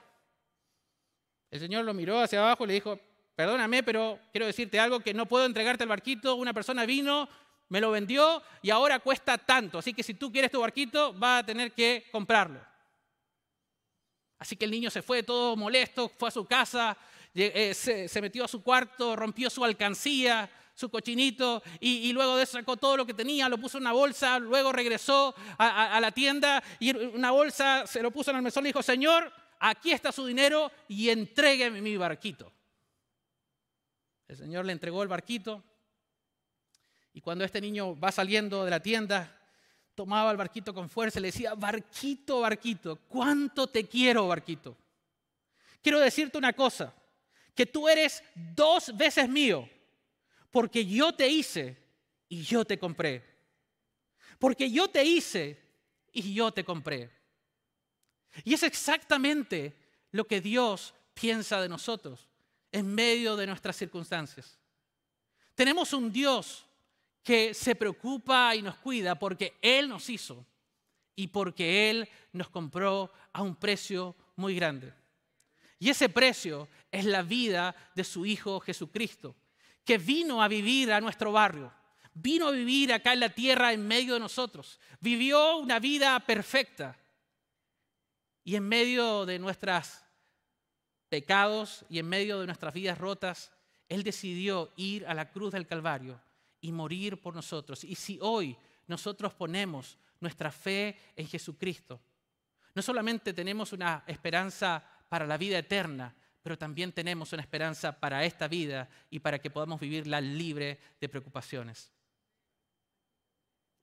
El 1.50 1.60
Señor 1.60 1.86
lo 1.86 1.94
miró 1.94 2.20
hacia 2.20 2.40
abajo 2.40 2.64
y 2.64 2.68
le 2.68 2.74
dijo, 2.74 3.00
perdóname, 3.36 3.84
pero 3.84 4.20
quiero 4.32 4.46
decirte 4.46 4.80
algo, 4.80 5.00
que 5.00 5.14
no 5.14 5.28
puedo 5.28 5.46
entregarte 5.46 5.84
el 5.84 5.90
barquito. 5.90 6.36
Una 6.36 6.54
persona 6.54 6.86
vino, 6.86 7.28
me 7.70 7.82
lo 7.82 7.92
vendió 7.92 8.42
y 8.62 8.70
ahora 8.70 9.00
cuesta 9.00 9.38
tanto. 9.38 9.80
Así 9.80 9.94
que 9.94 10.04
si 10.04 10.14
tú 10.14 10.32
quieres 10.32 10.52
tu 10.52 10.62
barquito, 10.62 11.18
va 11.18 11.40
a 11.40 11.46
tener 11.46 11.72
que 11.72 12.06
comprarlo. 12.12 12.73
Así 14.44 14.58
que 14.58 14.66
el 14.66 14.72
niño 14.72 14.90
se 14.90 15.02
fue 15.02 15.24
todo 15.24 15.56
molesto, 15.56 16.10
fue 16.10 16.28
a 16.28 16.32
su 16.32 16.44
casa, 16.44 16.98
eh, 17.34 17.74
se, 17.74 18.22
metió 18.22 18.44
a 18.44 18.48
su 18.50 18.62
cuarto, 18.62 19.16
rompió 19.16 19.50
su 19.50 19.64
alcancía, 19.64 20.52
su 20.76 20.90
cochinito, 20.90 21.64
y, 21.80 22.12
luego 22.12 22.36
de 22.36 22.44
eso 22.44 22.58
sacó 22.58 22.76
todo 22.76 22.98
lo 22.98 23.06
que 23.06 23.14
tenía, 23.14 23.48
lo 23.48 23.58
puso 23.58 23.78
en 23.78 23.84
una 23.84 23.94
bolsa, 23.94 24.40
luego 24.40 24.74
regresó 24.74 25.34
a, 25.58 25.98
la 26.02 26.12
tienda 26.12 26.62
y 26.78 26.94
una 26.94 27.32
bolsa 27.32 27.88
se 27.88 28.02
lo 28.02 28.12
puso 28.12 28.32
en 28.32 28.36
el 28.36 28.44
mesón 28.44 28.66
y 28.66 28.68
dijo, 28.68 28.84
Señor, 28.84 29.32
aquí 29.60 29.94
está 29.94 30.12
su 30.12 30.26
dinero 30.26 30.70
y 30.90 31.08
entrégueme 31.08 31.80
mi 31.80 31.96
barquito. 31.96 32.52
El 34.28 34.36
Señor 34.36 34.66
le 34.66 34.74
entregó 34.74 35.04
el 35.04 35.08
barquito 35.08 35.64
y 37.14 37.22
cuando 37.22 37.46
este 37.46 37.62
niño 37.62 37.98
va 37.98 38.12
saliendo 38.12 38.66
de 38.66 38.72
la 38.72 38.82
tienda, 38.82 39.40
tomaba 39.96 40.32
el 40.32 40.38
barquito 40.38 40.74
con 40.74 40.90
fuerza 40.90 41.20
y 41.20 41.22
le 41.22 41.28
decía, 41.30 41.54
barquito, 41.56 42.42
barquito, 42.42 42.98
¿cuánto 43.08 43.68
te 43.68 43.88
quiero, 43.88 44.28
barquito? 44.28 44.76
Quiero 45.82 46.00
decirte 46.00 46.38
una 46.38 46.54
cosa, 46.54 46.94
que 47.54 47.66
tú 47.66 47.88
eres 47.88 48.24
dos 48.34 48.96
veces 48.96 49.30
mío, 49.30 49.70
porque 50.50 50.86
yo 50.86 51.14
te 51.14 51.28
hice 51.28 51.78
y 52.28 52.42
yo 52.42 52.66
te 52.66 52.80
compré. 52.80 53.24
Porque 54.40 54.72
yo 54.72 54.88
te 54.88 55.04
hice 55.04 55.60
y 56.12 56.34
yo 56.34 56.52
te 56.52 56.64
compré. 56.64 57.10
Y 58.44 58.54
es 58.54 58.64
exactamente 58.64 59.76
lo 60.12 60.26
que 60.26 60.42
Dios 60.42 60.94
piensa 61.14 61.62
de 61.62 61.70
nosotros 61.70 62.28
en 62.72 62.94
medio 62.94 63.36
de 63.36 63.48
nuestras 63.48 63.76
circunstancias. 63.76 64.58
Tenemos 65.56 65.94
un 65.94 66.12
Dios 66.12 66.66
que 67.24 67.54
se 67.54 67.76
preocupa 67.76 68.54
y 68.56 68.62
nos 68.62 68.76
cuida 68.76 69.18
porque 69.18 69.58
Él 69.62 69.88
nos 69.88 70.10
hizo 70.10 70.46
y 71.16 71.28
porque 71.28 71.90
Él 71.90 72.10
nos 72.34 72.50
compró 72.50 73.12
a 73.32 73.42
un 73.42 73.56
precio 73.56 74.16
muy 74.36 74.56
grande. 74.56 74.94
Y 75.80 75.90
ese 75.90 76.10
precio 76.10 76.68
es 76.92 77.06
la 77.06 77.24
vida 77.24 77.76
de 77.96 78.04
su 78.04 78.26
Hijo 78.26 78.60
Jesucristo, 78.60 79.36
que 79.86 79.98
vino 79.98 80.44
a 80.44 80.48
vivir 80.48 80.92
a 80.92 81.02
nuestro 81.02 81.32
barrio, 81.32 81.74
vino 82.14 82.48
a 82.48 82.52
vivir 82.52 82.94
acá 82.94 83.14
en 83.14 83.22
la 83.22 83.30
tierra 83.30 83.74
en 83.74 83.88
medio 83.88 84.14
de 84.14 84.20
nosotros, 84.20 84.80
vivió 85.00 85.58
una 85.58 85.80
vida 85.80 86.20
perfecta 86.20 86.98
y 88.44 88.56
en 88.56 88.68
medio 88.68 89.26
de 89.26 89.40
nuestros 89.40 90.04
pecados 91.10 91.86
y 91.90 92.00
en 92.00 92.10
medio 92.10 92.40
de 92.40 92.48
nuestras 92.48 92.74
vidas 92.74 92.98
rotas, 92.98 93.52
Él 93.88 94.04
decidió 94.04 94.74
ir 94.76 95.06
a 95.06 95.14
la 95.14 95.32
cruz 95.32 95.54
del 95.54 95.68
Calvario 95.68 96.20
y 96.64 96.72
morir 96.72 97.20
por 97.20 97.36
nosotros. 97.36 97.84
Y 97.84 97.94
si 97.94 98.18
hoy 98.22 98.58
nosotros 98.88 99.34
ponemos 99.34 99.98
nuestra 100.22 100.50
fe 100.50 100.98
en 101.16 101.28
Jesucristo, 101.28 102.02
no 102.74 102.82
solamente 102.82 103.34
tenemos 103.34 103.74
una 103.74 104.04
esperanza 104.08 104.84
para 105.10 105.28
la 105.28 105.38
vida 105.38 105.58
eterna, 105.58 106.16
pero 106.42 106.58
también 106.58 106.94
tenemos 106.94 107.34
una 107.34 107.42
esperanza 107.42 108.00
para 108.00 108.24
esta 108.24 108.48
vida 108.48 108.90
y 109.10 109.20
para 109.20 109.40
que 109.40 109.50
podamos 109.50 109.80
vivirla 109.80 110.22
libre 110.22 110.80
de 111.00 111.10
preocupaciones. 111.10 111.92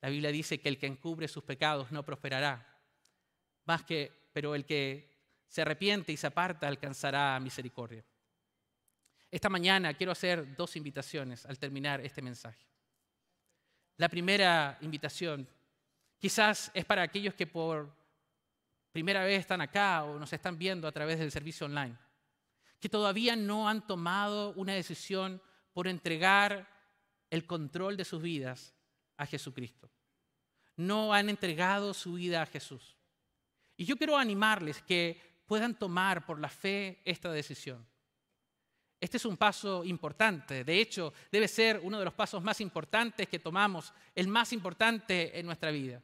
La 0.01 0.09
Biblia 0.09 0.33
dice 0.33 0.59
que 0.59 0.71
el 0.71 0.79
que 0.79 0.87
encubre 0.87 1.29
sus 1.29 1.45
pecados 1.45 1.93
no 1.93 2.03
prosperará, 2.03 2.81
más 3.66 3.85
que, 3.85 4.11
pero 4.33 4.55
el 4.55 4.64
que 4.64 5.19
se 5.47 5.61
arrepiente 5.61 6.12
y 6.12 6.16
se 6.16 6.27
aparta 6.27 6.66
alcanzará 6.66 7.38
misericordia. 7.40 8.03
Esta 9.31 9.51
mañana 9.51 9.93
quiero 9.93 10.12
hacer 10.12 10.57
dos 10.57 10.77
invitaciones 10.77 11.45
al 11.45 11.59
terminar 11.59 12.01
este 12.01 12.23
mensaje. 12.23 12.69
La 14.00 14.08
primera 14.08 14.78
invitación 14.80 15.46
quizás 16.18 16.70
es 16.72 16.86
para 16.86 17.02
aquellos 17.02 17.34
que 17.34 17.46
por 17.46 17.94
primera 18.92 19.22
vez 19.24 19.40
están 19.40 19.60
acá 19.60 20.04
o 20.04 20.18
nos 20.18 20.32
están 20.32 20.56
viendo 20.56 20.88
a 20.88 20.92
través 20.92 21.18
del 21.18 21.30
servicio 21.30 21.66
online, 21.66 21.98
que 22.78 22.88
todavía 22.88 23.36
no 23.36 23.68
han 23.68 23.86
tomado 23.86 24.54
una 24.54 24.72
decisión 24.72 25.42
por 25.74 25.86
entregar 25.86 26.66
el 27.28 27.46
control 27.46 27.98
de 27.98 28.06
sus 28.06 28.22
vidas 28.22 28.72
a 29.18 29.26
Jesucristo. 29.26 29.90
No 30.76 31.12
han 31.12 31.28
entregado 31.28 31.92
su 31.92 32.14
vida 32.14 32.40
a 32.40 32.46
Jesús. 32.46 32.96
Y 33.76 33.84
yo 33.84 33.98
quiero 33.98 34.16
animarles 34.16 34.80
que 34.80 35.20
puedan 35.44 35.78
tomar 35.78 36.24
por 36.24 36.40
la 36.40 36.48
fe 36.48 37.02
esta 37.04 37.30
decisión. 37.30 37.86
Este 39.00 39.16
es 39.16 39.24
un 39.24 39.38
paso 39.38 39.82
importante, 39.82 40.62
de 40.62 40.78
hecho 40.78 41.14
debe 41.32 41.48
ser 41.48 41.80
uno 41.82 41.98
de 41.98 42.04
los 42.04 42.12
pasos 42.12 42.42
más 42.42 42.60
importantes 42.60 43.28
que 43.28 43.38
tomamos, 43.38 43.94
el 44.14 44.28
más 44.28 44.52
importante 44.52 45.38
en 45.38 45.46
nuestra 45.46 45.70
vida. 45.70 46.02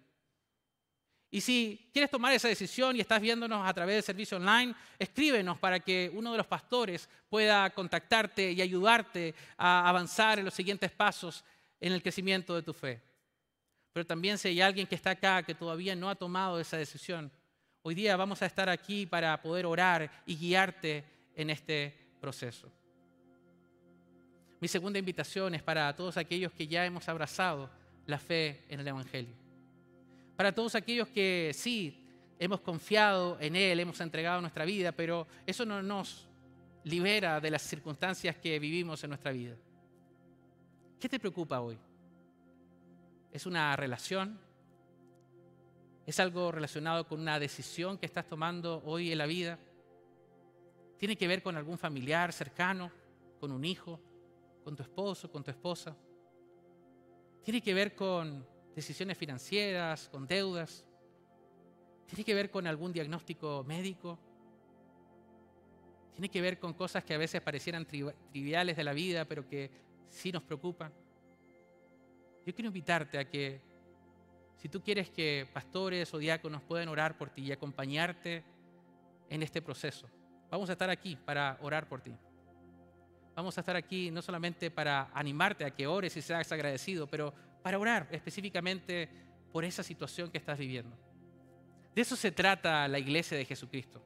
Y 1.30 1.42
si 1.42 1.90
quieres 1.92 2.10
tomar 2.10 2.32
esa 2.32 2.48
decisión 2.48 2.96
y 2.96 3.00
estás 3.00 3.20
viéndonos 3.20 3.68
a 3.68 3.74
través 3.74 3.96
del 3.96 4.02
servicio 4.02 4.38
online, 4.38 4.74
escríbenos 4.98 5.58
para 5.58 5.80
que 5.80 6.10
uno 6.14 6.32
de 6.32 6.38
los 6.38 6.46
pastores 6.46 7.08
pueda 7.28 7.68
contactarte 7.70 8.52
y 8.52 8.62
ayudarte 8.62 9.34
a 9.58 9.86
avanzar 9.86 10.38
en 10.38 10.46
los 10.46 10.54
siguientes 10.54 10.90
pasos 10.90 11.44
en 11.78 11.92
el 11.92 12.02
crecimiento 12.02 12.54
de 12.54 12.62
tu 12.62 12.72
fe. 12.72 13.02
Pero 13.92 14.06
también 14.06 14.38
si 14.38 14.48
hay 14.48 14.62
alguien 14.62 14.86
que 14.86 14.94
está 14.94 15.10
acá 15.10 15.42
que 15.42 15.54
todavía 15.54 15.94
no 15.94 16.08
ha 16.08 16.14
tomado 16.14 16.58
esa 16.58 16.78
decisión, 16.78 17.30
hoy 17.82 17.94
día 17.94 18.16
vamos 18.16 18.40
a 18.40 18.46
estar 18.46 18.70
aquí 18.70 19.04
para 19.04 19.42
poder 19.42 19.66
orar 19.66 20.22
y 20.24 20.36
guiarte 20.36 21.04
en 21.34 21.50
este 21.50 21.94
proceso. 22.20 22.72
Mi 24.60 24.68
segunda 24.68 24.98
invitación 24.98 25.54
es 25.54 25.62
para 25.62 25.94
todos 25.94 26.16
aquellos 26.16 26.52
que 26.52 26.66
ya 26.66 26.84
hemos 26.86 27.08
abrazado 27.08 27.70
la 28.06 28.18
fe 28.18 28.64
en 28.68 28.80
el 28.80 28.88
Evangelio. 28.88 29.34
Para 30.36 30.54
todos 30.54 30.74
aquellos 30.74 31.08
que 31.08 31.52
sí 31.54 32.06
hemos 32.38 32.60
confiado 32.60 33.38
en 33.40 33.56
Él, 33.56 33.80
hemos 33.80 34.00
entregado 34.00 34.40
nuestra 34.40 34.64
vida, 34.64 34.92
pero 34.92 35.26
eso 35.46 35.64
no 35.66 35.82
nos 35.82 36.26
libera 36.84 37.40
de 37.40 37.50
las 37.50 37.62
circunstancias 37.62 38.36
que 38.36 38.58
vivimos 38.58 39.02
en 39.04 39.10
nuestra 39.10 39.32
vida. 39.32 39.56
¿Qué 41.00 41.08
te 41.08 41.18
preocupa 41.18 41.60
hoy? 41.60 41.76
¿Es 43.32 43.44
una 43.44 43.76
relación? 43.76 44.38
¿Es 46.06 46.20
algo 46.20 46.52
relacionado 46.52 47.06
con 47.06 47.20
una 47.20 47.38
decisión 47.38 47.98
que 47.98 48.06
estás 48.06 48.26
tomando 48.26 48.82
hoy 48.84 49.12
en 49.12 49.18
la 49.18 49.26
vida? 49.26 49.58
¿Tiene 50.96 51.16
que 51.16 51.28
ver 51.28 51.42
con 51.42 51.56
algún 51.56 51.76
familiar 51.76 52.32
cercano, 52.32 52.90
con 53.40 53.52
un 53.52 53.64
hijo? 53.64 54.00
Con 54.66 54.74
tu 54.74 54.82
esposo, 54.82 55.30
con 55.30 55.44
tu 55.44 55.52
esposa. 55.52 55.96
Tiene 57.44 57.62
que 57.62 57.72
ver 57.72 57.94
con 57.94 58.44
decisiones 58.74 59.16
financieras, 59.16 60.08
con 60.08 60.26
deudas. 60.26 60.84
Tiene 62.06 62.24
que 62.24 62.34
ver 62.34 62.50
con 62.50 62.66
algún 62.66 62.92
diagnóstico 62.92 63.62
médico. 63.62 64.18
Tiene 66.14 66.28
que 66.28 66.40
ver 66.40 66.58
con 66.58 66.72
cosas 66.72 67.04
que 67.04 67.14
a 67.14 67.18
veces 67.18 67.40
parecieran 67.42 67.86
triviales 67.86 68.76
de 68.76 68.82
la 68.82 68.92
vida, 68.92 69.24
pero 69.24 69.46
que 69.46 69.70
sí 70.08 70.32
nos 70.32 70.42
preocupan. 70.42 70.92
Yo 72.44 72.52
quiero 72.52 72.66
invitarte 72.66 73.18
a 73.18 73.30
que, 73.30 73.60
si 74.56 74.68
tú 74.68 74.82
quieres 74.82 75.10
que 75.10 75.48
pastores 75.52 76.12
o 76.12 76.18
diáconos 76.18 76.60
puedan 76.62 76.88
orar 76.88 77.16
por 77.16 77.30
ti 77.30 77.42
y 77.42 77.52
acompañarte 77.52 78.42
en 79.30 79.44
este 79.44 79.62
proceso, 79.62 80.08
vamos 80.50 80.68
a 80.70 80.72
estar 80.72 80.90
aquí 80.90 81.14
para 81.14 81.56
orar 81.62 81.88
por 81.88 82.00
ti. 82.00 82.16
Vamos 83.36 83.58
a 83.58 83.60
estar 83.60 83.76
aquí 83.76 84.10
no 84.10 84.22
solamente 84.22 84.70
para 84.70 85.10
animarte 85.12 85.66
a 85.66 85.70
que 85.70 85.86
ores 85.86 86.16
y 86.16 86.22
seas 86.22 86.50
agradecido, 86.52 87.06
pero 87.06 87.34
para 87.62 87.78
orar 87.78 88.08
específicamente 88.10 89.10
por 89.52 89.62
esa 89.62 89.82
situación 89.82 90.30
que 90.30 90.38
estás 90.38 90.58
viviendo. 90.58 90.96
De 91.94 92.00
eso 92.00 92.16
se 92.16 92.32
trata 92.32 92.88
la 92.88 92.98
iglesia 92.98 93.36
de 93.36 93.44
Jesucristo, 93.44 94.02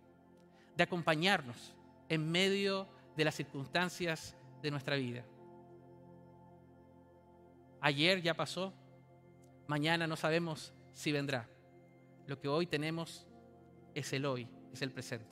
de 0.77 0.83
acompañarnos 0.83 1.77
en 2.09 2.29
medio 2.29 2.89
de 3.17 3.25
las 3.25 3.37
circunstancias 3.37 4.37
de 4.63 4.71
nuestra 4.73 4.97
vida. 4.97 5.25
Ayer 7.81 8.21
ya 8.23 8.35
pasó, 8.35 8.75
mañana 9.69 10.09
no 10.09 10.17
sabemos 10.17 10.75
si 10.93 11.13
vendrá. 11.13 11.49
Lo 12.27 12.41
que 12.41 12.49
hoy 12.49 12.67
tenemos 12.67 13.29
es 13.95 14.13
el 14.13 14.27
hoy, 14.27 14.49
es 14.73 14.83
el 14.83 14.91
presente. 14.91 15.31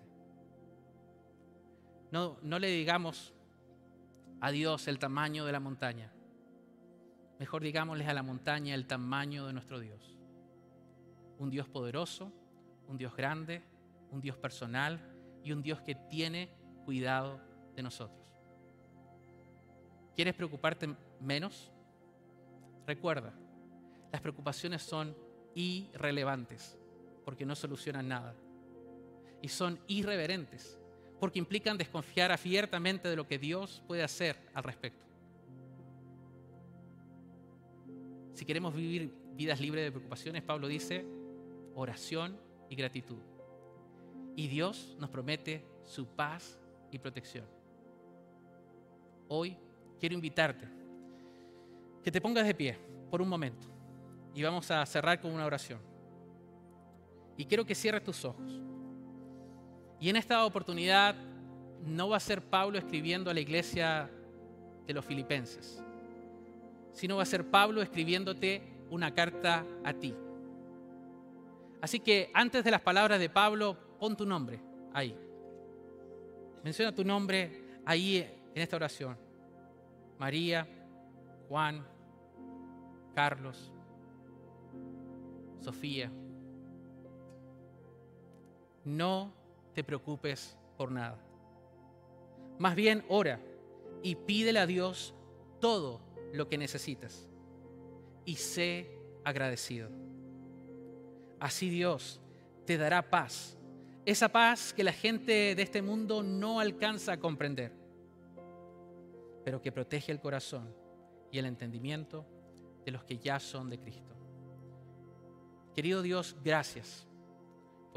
No, 2.12 2.38
no 2.42 2.61
le 2.61 2.68
digamos 2.68 3.34
a 4.40 4.51
Dios 4.51 4.88
el 4.88 4.98
tamaño 4.98 5.44
de 5.44 5.53
la 5.53 5.61
montaña. 5.61 6.12
Mejor 7.38 7.62
digámosles 7.62 8.09
a 8.09 8.14
la 8.14 8.22
montaña 8.22 8.74
el 8.74 8.87
tamaño 8.87 9.46
de 9.46 9.53
nuestro 9.53 9.79
Dios. 9.81 10.16
Un 11.38 11.51
Dios 11.51 11.68
poderoso, 11.68 12.33
un 12.88 12.98
Dios 12.98 13.14
grande, 13.14 13.62
un 14.11 14.20
Dios 14.20 14.37
personal 14.37 15.01
y 15.44 15.53
un 15.53 15.62
Dios 15.62 15.81
que 15.81 15.94
tiene 15.94 16.51
cuidado 16.85 17.40
de 17.74 17.83
nosotros. 17.83 18.27
¿Quieres 20.14 20.35
preocuparte 20.35 20.88
menos? 21.20 21.70
Recuerda, 22.87 23.33
las 24.11 24.20
preocupaciones 24.20 24.83
son 24.83 25.16
irrelevantes 25.55 26.77
porque 27.24 27.46
no 27.46 27.55
solucionan 27.55 28.09
nada. 28.09 28.35
Y 29.40 29.48
son 29.48 29.79
irreverentes 29.87 30.77
porque 31.20 31.38
implican 31.38 31.76
desconfiar 31.76 32.31
abiertamente 32.31 33.09
de 33.09 33.16
lo 33.16 33.26
que 33.26 33.38
Dios 33.38 33.83
puede 33.87 34.02
hacer 34.02 34.37
al 34.54 34.64
respecto. 34.64 35.04
Si 38.35 38.44
queremos 38.44 38.74
vivir 38.74 39.12
vidas 39.33 39.61
libres 39.61 39.85
de 39.85 39.90
preocupaciones, 39.90 40.42
Pablo 40.42 40.68
dice 40.68 41.04
oración 41.74 42.38
y 42.68 42.76
gratitud. 42.76 43.18
Y 44.37 44.46
Dios 44.46 44.96
nos 45.00 45.11
promete 45.11 45.64
su 45.85 46.07
paz 46.07 46.59
y 46.92 46.98
protección. 46.98 47.44
Hoy 49.26 49.57
quiero 49.98 50.14
invitarte 50.14 50.68
que 52.02 52.12
te 52.12 52.20
pongas 52.20 52.46
de 52.46 52.54
pie 52.54 52.78
por 53.11 53.20
un 53.20 53.28
momento 53.28 53.66
y 54.35 54.42
vamos 54.42 54.70
a 54.70 54.87
cerrar 54.87 55.20
con 55.20 55.33
una 55.33 55.44
oración. 55.44 55.81
Y 57.37 57.44
quiero 57.44 57.64
que 57.64 57.74
cierres 57.74 58.04
tus 58.04 58.24
ojos. 58.24 58.61
Y 60.00 60.08
en 60.08 60.16
esta 60.16 60.44
oportunidad 60.44 61.14
no 61.84 62.08
va 62.08 62.16
a 62.16 62.20
ser 62.20 62.42
Pablo 62.42 62.78
escribiendo 62.78 63.30
a 63.30 63.34
la 63.34 63.40
iglesia 63.40 64.11
de 64.87 64.94
los 64.94 65.04
filipenses, 65.04 65.82
sino 66.92 67.16
va 67.16 67.22
a 67.22 67.26
ser 67.26 67.44
Pablo 67.44 67.82
escribiéndote 67.82 68.62
una 68.90 69.12
carta 69.12 69.64
a 69.84 69.92
ti. 69.92 70.14
Así 71.80 72.00
que 72.00 72.30
antes 72.34 72.64
de 72.64 72.70
las 72.70 72.80
palabras 72.80 73.20
de 73.20 73.28
Pablo, 73.28 73.76
pon 73.98 74.16
tu 74.16 74.26
nombre 74.26 74.61
ahí. 74.92 75.14
Menciona 76.64 76.94
tu 76.94 77.04
nombre 77.04 77.80
ahí 77.84 78.18
en 78.54 78.62
esta 78.62 78.76
oración. 78.76 79.16
María, 80.18 80.66
Juan, 81.48 81.84
Carlos, 83.14 83.72
Sofía. 85.61 86.11
No 88.84 89.38
te 89.78 89.84
preocupes 89.84 90.58
por 90.76 90.90
nada. 90.90 91.16
Más 92.58 92.74
bien 92.74 93.04
ora 93.08 93.40
y 94.02 94.16
pídele 94.16 94.58
a 94.58 94.66
Dios 94.66 95.14
todo 95.60 96.00
lo 96.32 96.48
que 96.48 96.58
necesitas 96.58 97.28
y 98.24 98.34
sé 98.34 98.90
agradecido. 99.22 99.88
Así 101.38 101.70
Dios 101.70 102.20
te 102.66 102.76
dará 102.76 103.08
paz, 103.08 103.56
esa 104.04 104.30
paz 104.30 104.72
que 104.72 104.82
la 104.82 104.90
gente 104.90 105.54
de 105.54 105.62
este 105.62 105.80
mundo 105.80 106.24
no 106.24 106.58
alcanza 106.58 107.12
a 107.12 107.20
comprender, 107.20 107.72
pero 109.44 109.62
que 109.62 109.70
protege 109.70 110.10
el 110.10 110.18
corazón 110.18 110.74
y 111.30 111.38
el 111.38 111.46
entendimiento 111.46 112.26
de 112.84 112.90
los 112.90 113.04
que 113.04 113.18
ya 113.18 113.38
son 113.38 113.70
de 113.70 113.78
Cristo. 113.78 114.16
Querido 115.72 116.02
Dios, 116.02 116.34
gracias 116.42 117.07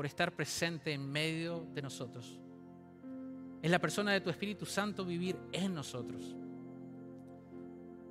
por 0.02 0.08
estar 0.08 0.32
presente 0.32 0.92
en 0.94 1.12
medio 1.12 1.68
de 1.76 1.82
nosotros. 1.84 2.40
En 3.62 3.70
la 3.70 3.78
persona 3.78 4.12
de 4.12 4.20
tu 4.20 4.32
Espíritu 4.32 4.66
Santo 4.66 5.06
vivir 5.06 5.38
en 5.52 5.76
nosotros. 5.76 6.36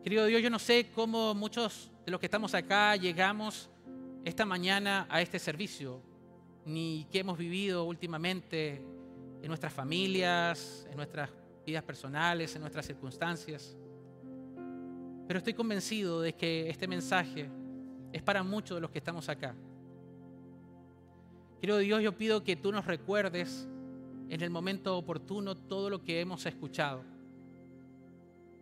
Querido 0.04 0.24
Dios, 0.26 0.40
yo 0.40 0.50
no 0.50 0.60
sé 0.60 0.92
cómo 0.94 1.34
muchos 1.34 1.90
de 2.06 2.12
los 2.12 2.20
que 2.20 2.26
estamos 2.26 2.54
acá 2.54 2.94
llegamos 2.94 3.70
esta 4.24 4.46
mañana 4.46 5.08
a 5.10 5.20
este 5.20 5.40
servicio, 5.40 6.00
ni 6.64 7.08
qué 7.10 7.18
hemos 7.18 7.36
vivido 7.36 7.82
últimamente 7.82 8.80
en 9.42 9.48
nuestras 9.48 9.72
familias, 9.72 10.86
en 10.88 10.96
nuestras 10.96 11.28
vidas 11.66 11.82
personales, 11.82 12.54
en 12.54 12.60
nuestras 12.60 12.86
circunstancias. 12.86 13.76
Pero 15.26 15.38
estoy 15.38 15.54
convencido 15.54 16.20
de 16.20 16.34
que 16.34 16.70
este 16.70 16.86
mensaje 16.86 17.50
es 18.12 18.22
para 18.22 18.44
muchos 18.44 18.76
de 18.76 18.80
los 18.80 18.92
que 18.92 18.98
estamos 18.98 19.28
acá. 19.28 19.56
Querido 21.60 21.78
Dios, 21.78 22.02
yo 22.02 22.16
pido 22.16 22.42
que 22.42 22.56
tú 22.56 22.72
nos 22.72 22.86
recuerdes 22.86 23.68
en 24.30 24.40
el 24.40 24.48
momento 24.48 24.96
oportuno 24.96 25.54
todo 25.54 25.90
lo 25.90 26.02
que 26.02 26.18
hemos 26.18 26.46
escuchado. 26.46 27.02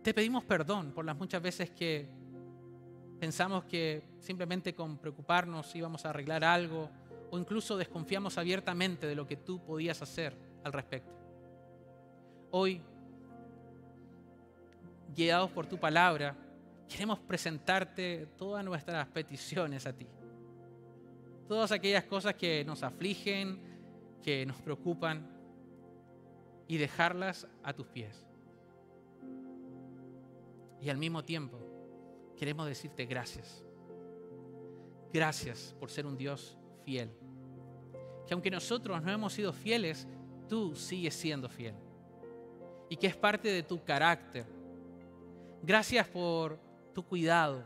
Te 0.03 0.13
pedimos 0.13 0.43
perdón 0.43 0.91
por 0.91 1.05
las 1.05 1.15
muchas 1.15 1.41
veces 1.41 1.69
que 1.69 2.09
pensamos 3.17 3.63
que 3.63 4.03
simplemente 4.19 4.75
con 4.75 4.97
preocuparnos 4.97 5.73
íbamos 5.77 6.05
a 6.05 6.09
arreglar 6.09 6.43
algo 6.43 6.89
o 7.31 7.39
incluso 7.39 7.77
desconfiamos 7.77 8.37
abiertamente 8.37 9.07
de 9.07 9.15
lo 9.15 9.25
que 9.25 9.37
tú 9.37 9.63
podías 9.63 10.01
hacer 10.01 10.35
al 10.65 10.73
respecto. 10.73 11.13
Hoy, 12.51 12.81
guiados 15.15 15.51
por 15.51 15.67
tu 15.67 15.77
palabra, 15.77 16.35
queremos 16.89 17.17
presentarte 17.19 18.27
todas 18.37 18.65
nuestras 18.65 19.07
peticiones 19.07 19.87
a 19.87 19.93
ti. 19.93 20.05
Todas 21.49 21.71
aquellas 21.71 22.03
cosas 22.03 22.35
que 22.35 22.63
nos 22.63 22.83
afligen, 22.83 23.59
que 24.21 24.45
nos 24.45 24.61
preocupan, 24.61 25.27
y 26.67 26.77
dejarlas 26.77 27.47
a 27.63 27.73
tus 27.73 27.87
pies. 27.87 28.23
Y 30.79 30.91
al 30.91 30.99
mismo 30.99 31.25
tiempo, 31.25 31.57
queremos 32.37 32.67
decirte 32.67 33.07
gracias. 33.07 33.65
Gracias 35.11 35.75
por 35.79 35.89
ser 35.89 36.05
un 36.05 36.15
Dios 36.15 36.55
fiel. 36.85 37.09
Que 38.27 38.35
aunque 38.35 38.51
nosotros 38.51 39.01
no 39.01 39.11
hemos 39.11 39.33
sido 39.33 39.51
fieles, 39.51 40.07
tú 40.47 40.75
sigues 40.75 41.15
siendo 41.15 41.49
fiel. 41.49 41.73
Y 42.89 42.95
que 42.95 43.07
es 43.07 43.15
parte 43.15 43.47
de 43.47 43.63
tu 43.63 43.83
carácter. 43.83 44.45
Gracias 45.63 46.07
por 46.07 46.59
tu 46.93 47.03
cuidado. 47.03 47.63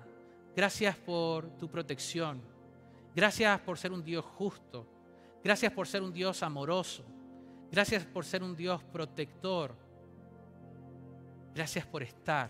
Gracias 0.55 0.95
por 0.95 1.49
tu 1.57 1.69
protección. 1.69 2.52
Gracias 3.15 3.59
por 3.61 3.77
ser 3.77 3.91
un 3.91 4.03
Dios 4.03 4.25
justo. 4.25 4.87
Gracias 5.43 5.71
por 5.71 5.87
ser 5.87 6.01
un 6.01 6.11
Dios 6.11 6.41
amoroso. 6.41 7.05
Gracias 7.71 8.05
por 8.05 8.25
ser 8.25 8.43
un 8.43 8.55
Dios 8.55 8.83
protector. 8.83 9.75
Gracias 11.53 11.85
por 11.85 12.01
estar 12.01 12.49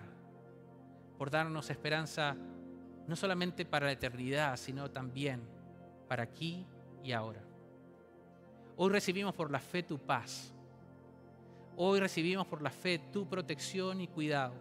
por 1.17 1.29
darnos 1.29 1.69
esperanza 1.69 2.35
no 3.07 3.15
solamente 3.15 3.65
para 3.65 3.85
la 3.85 3.91
eternidad, 3.91 4.57
sino 4.57 4.89
también 4.89 5.41
para 6.07 6.23
aquí 6.23 6.65
y 7.03 7.11
ahora. 7.11 7.41
Hoy 8.77 8.89
recibimos 8.89 9.33
por 9.33 9.51
la 9.51 9.59
fe 9.59 9.83
tu 9.83 9.99
paz. 9.99 10.53
Hoy 11.75 11.99
recibimos 11.99 12.47
por 12.47 12.61
la 12.61 12.69
fe 12.69 12.99
tu 13.11 13.27
protección 13.27 14.01
y 14.01 14.07
cuidado. 14.07 14.53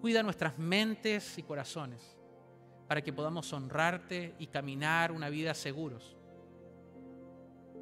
Cuida 0.00 0.22
nuestras 0.22 0.58
mentes 0.58 1.36
y 1.38 1.42
corazones 1.42 2.13
para 2.86 3.02
que 3.02 3.12
podamos 3.12 3.52
honrarte 3.52 4.34
y 4.38 4.46
caminar 4.46 5.12
una 5.12 5.28
vida 5.28 5.54
seguros, 5.54 6.16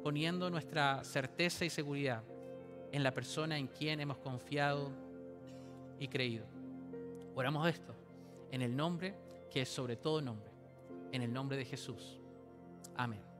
poniendo 0.03 0.49
nuestra 0.49 1.03
certeza 1.03 1.65
y 1.65 1.69
seguridad 1.69 2.23
en 2.91 3.03
la 3.03 3.13
persona 3.13 3.57
en 3.57 3.67
quien 3.67 3.99
hemos 3.99 4.17
confiado 4.17 4.91
y 5.99 6.07
creído. 6.07 6.45
Oramos 7.35 7.67
esto 7.67 7.93
en 8.51 8.61
el 8.61 8.75
nombre 8.75 9.15
que 9.49 9.61
es 9.61 9.69
sobre 9.69 9.95
todo 9.95 10.21
nombre, 10.21 10.49
en 11.11 11.21
el 11.21 11.33
nombre 11.33 11.57
de 11.57 11.65
Jesús. 11.65 12.19
Amén. 12.95 13.32